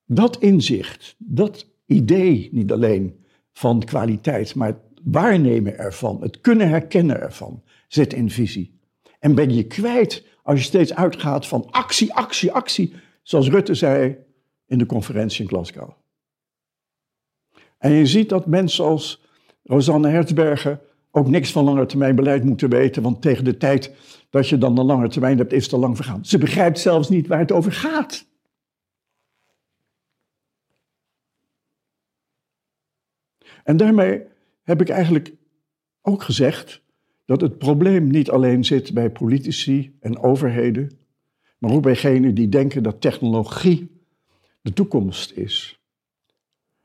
Dat 0.04 0.40
inzicht, 0.40 1.14
dat 1.18 1.66
idee 1.86 2.48
niet 2.52 2.72
alleen 2.72 3.24
van 3.52 3.84
kwaliteit, 3.84 4.54
maar 4.54 4.68
het 4.68 5.00
waarnemen 5.02 5.78
ervan, 5.78 6.22
het 6.22 6.40
kunnen 6.40 6.68
herkennen 6.68 7.20
ervan, 7.20 7.62
zit 7.88 8.12
in 8.12 8.30
visie. 8.30 8.78
En 9.18 9.34
ben 9.34 9.54
je 9.54 9.66
kwijt 9.66 10.24
als 10.42 10.58
je 10.58 10.64
steeds 10.64 10.94
uitgaat 10.94 11.46
van 11.46 11.70
actie, 11.70 12.14
actie, 12.14 12.52
actie, 12.52 12.94
zoals 13.22 13.48
Rutte 13.48 13.74
zei 13.74 14.28
in 14.70 14.78
de 14.78 14.86
conferentie 14.86 15.42
in 15.42 15.48
Glasgow. 15.48 15.90
En 17.78 17.90
je 17.90 18.06
ziet 18.06 18.28
dat 18.28 18.46
mensen 18.46 18.84
als 18.84 19.22
Rosanne 19.62 20.08
Hertzberger 20.08 20.80
ook 21.10 21.28
niks 21.28 21.52
van 21.52 21.64
langetermijnbeleid 21.64 22.44
moeten 22.44 22.70
weten, 22.70 23.02
want 23.02 23.22
tegen 23.22 23.44
de 23.44 23.56
tijd 23.56 23.94
dat 24.30 24.48
je 24.48 24.58
dan 24.58 24.74
de 24.74 24.82
lange 24.82 25.08
termijn 25.08 25.38
hebt, 25.38 25.52
is 25.52 25.64
het 25.64 25.72
al 25.72 25.78
lang 25.78 25.96
vergaan. 25.96 26.24
Ze 26.24 26.38
begrijpt 26.38 26.78
zelfs 26.78 27.08
niet 27.08 27.26
waar 27.26 27.38
het 27.38 27.52
over 27.52 27.72
gaat. 27.72 28.26
En 33.64 33.76
daarmee 33.76 34.22
heb 34.62 34.80
ik 34.80 34.88
eigenlijk 34.88 35.34
ook 36.02 36.22
gezegd 36.22 36.82
dat 37.24 37.40
het 37.40 37.58
probleem 37.58 38.06
niet 38.06 38.30
alleen 38.30 38.64
zit 38.64 38.94
bij 38.94 39.10
politici 39.10 39.96
en 40.00 40.18
overheden, 40.18 40.98
maar 41.58 41.70
ook 41.70 41.82
bijgenen 41.82 42.34
die 42.34 42.48
denken 42.48 42.82
dat 42.82 43.00
technologie 43.00 43.99
de 44.60 44.72
toekomst 44.72 45.32
is. 45.32 45.80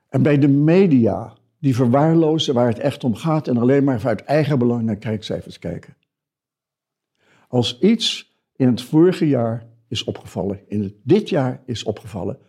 En 0.10 0.22
bij 0.22 0.38
de 0.38 0.48
media, 0.48 1.38
die 1.60 1.76
verwaarlozen 1.76 2.54
waar 2.54 2.68
het 2.68 2.80
echt 2.80 3.04
om 3.04 3.16
gaat 3.16 3.48
en 3.48 3.58
alleen 3.58 3.84
maar 3.84 4.00
vanuit 4.00 4.24
eigen 4.24 4.60
belang 4.60 4.84
naar 4.84 4.98
kijkcijfers 4.98 5.60
kijken. 5.60 5.98
Als 7.48 7.80
iets 7.80 8.36
in 8.56 8.68
het 8.68 8.82
vorige 8.82 9.28
jaar 9.28 9.68
is 9.88 10.04
opgevallen, 10.04 10.62
in 10.68 11.02
dit 11.04 11.30
jaar 11.30 11.62
is 11.66 11.84
opgevallen, 11.84 12.40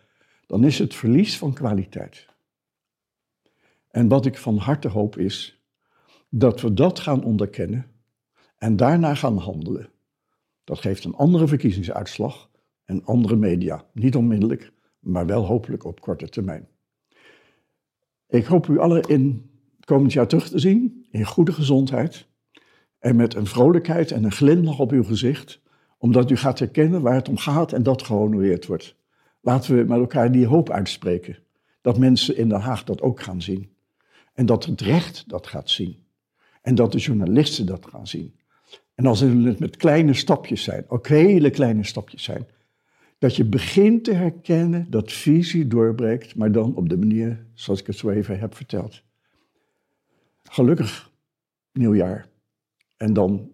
dan 0.45 0.63
is 0.63 0.79
het 0.79 0.95
verlies 0.95 1.37
van 1.37 1.53
kwaliteit. 1.53 2.25
En 3.89 4.07
wat 4.07 4.25
ik 4.25 4.37
van 4.37 4.57
harte 4.57 4.87
hoop 4.87 5.17
is 5.17 5.61
dat 6.29 6.61
we 6.61 6.73
dat 6.73 6.99
gaan 6.99 7.23
onderkennen 7.23 7.85
en 8.57 8.75
daarna 8.75 9.15
gaan 9.15 9.37
handelen. 9.37 9.89
Dat 10.63 10.79
geeft 10.79 11.03
een 11.03 11.15
andere 11.15 11.47
verkiezingsuitslag 11.47 12.49
en 12.85 13.05
andere 13.05 13.35
media. 13.35 13.85
Niet 13.93 14.15
onmiddellijk, 14.15 14.71
maar 15.07 15.25
wel 15.25 15.45
hopelijk 15.45 15.83
op 15.83 16.01
korte 16.01 16.29
termijn. 16.29 16.67
Ik 18.27 18.45
hoop 18.45 18.67
u 18.67 18.79
allen 18.79 19.01
in 19.01 19.49
komend 19.85 20.13
jaar 20.13 20.27
terug 20.27 20.49
te 20.49 20.59
zien, 20.59 21.05
in 21.11 21.25
goede 21.25 21.51
gezondheid 21.51 22.27
en 22.99 23.15
met 23.15 23.33
een 23.33 23.45
vrolijkheid 23.45 24.11
en 24.11 24.23
een 24.23 24.31
glimlach 24.31 24.79
op 24.79 24.91
uw 24.91 25.03
gezicht, 25.03 25.61
omdat 25.97 26.31
u 26.31 26.35
gaat 26.35 26.59
herkennen 26.59 27.01
waar 27.01 27.13
het 27.13 27.29
om 27.29 27.37
gaat 27.37 27.73
en 27.73 27.83
dat 27.83 28.03
gehonoreerd 28.03 28.65
wordt. 28.65 28.95
Laten 29.41 29.75
we 29.77 29.83
met 29.83 29.99
elkaar 29.99 30.31
die 30.31 30.45
hoop 30.45 30.69
uitspreken, 30.69 31.37
dat 31.81 31.97
mensen 31.97 32.37
in 32.37 32.49
Den 32.49 32.59
Haag 32.59 32.83
dat 32.83 33.01
ook 33.01 33.21
gaan 33.21 33.41
zien. 33.41 33.75
En 34.33 34.45
dat 34.45 34.65
het 34.65 34.81
recht 34.81 35.29
dat 35.29 35.47
gaat 35.47 35.69
zien. 35.69 36.05
En 36.61 36.75
dat 36.75 36.91
de 36.91 36.97
journalisten 36.97 37.65
dat 37.65 37.85
gaan 37.89 38.07
zien. 38.07 38.39
En 38.95 39.05
als 39.05 39.19
het 39.19 39.59
met 39.59 39.77
kleine 39.77 40.13
stapjes 40.13 40.63
zijn, 40.63 40.85
ook 40.87 41.07
hele 41.07 41.49
kleine 41.49 41.83
stapjes 41.83 42.23
zijn, 42.23 42.47
dat 43.17 43.35
je 43.35 43.45
begint 43.45 44.03
te 44.03 44.13
herkennen 44.13 44.89
dat 44.89 45.11
visie 45.11 45.67
doorbreekt, 45.67 46.35
maar 46.35 46.51
dan 46.51 46.75
op 46.75 46.89
de 46.89 46.97
manier 46.97 47.45
zoals 47.53 47.79
ik 47.79 47.87
het 47.87 47.97
zo 47.97 48.09
even 48.09 48.39
heb 48.39 48.55
verteld. 48.55 49.03
Gelukkig 50.43 51.11
nieuwjaar. 51.71 52.29
En 52.97 53.13
dan 53.13 53.51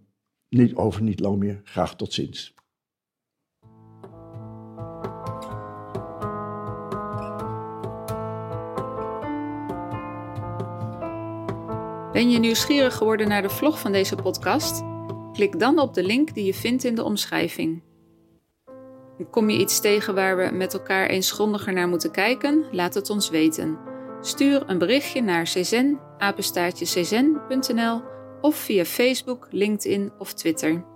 niet 0.49 0.75
over 0.75 1.01
niet 1.01 1.19
lang 1.19 1.37
meer. 1.37 1.61
Graag 1.63 1.95
tot 1.95 2.13
ziens. 2.13 2.53
Ben 12.11 12.29
je 12.29 12.39
nieuwsgierig 12.39 12.95
geworden 12.95 13.27
naar 13.27 13.41
de 13.41 13.49
vlog 13.49 13.79
van 13.79 13.91
deze 13.91 14.15
podcast? 14.15 14.83
Klik 15.33 15.59
dan 15.59 15.79
op 15.79 15.93
de 15.93 16.03
link 16.03 16.33
die 16.33 16.45
je 16.45 16.53
vindt 16.53 16.83
in 16.83 16.95
de 16.95 17.03
omschrijving. 17.03 17.92
Kom 19.29 19.49
je 19.49 19.59
iets 19.59 19.79
tegen 19.79 20.15
waar 20.15 20.37
we 20.37 20.49
met 20.51 20.73
elkaar 20.73 21.07
eens 21.07 21.31
grondiger 21.31 21.73
naar 21.73 21.87
moeten 21.87 22.11
kijken? 22.11 22.65
Laat 22.71 22.93
het 22.93 23.09
ons 23.09 23.29
weten. 23.29 23.77
Stuur 24.21 24.63
een 24.67 24.77
berichtje 24.77 25.21
naar 25.21 25.43
czen, 25.43 25.99
of 28.41 28.55
via 28.55 28.85
Facebook, 28.85 29.47
LinkedIn 29.49 30.11
of 30.17 30.33
Twitter. 30.33 30.92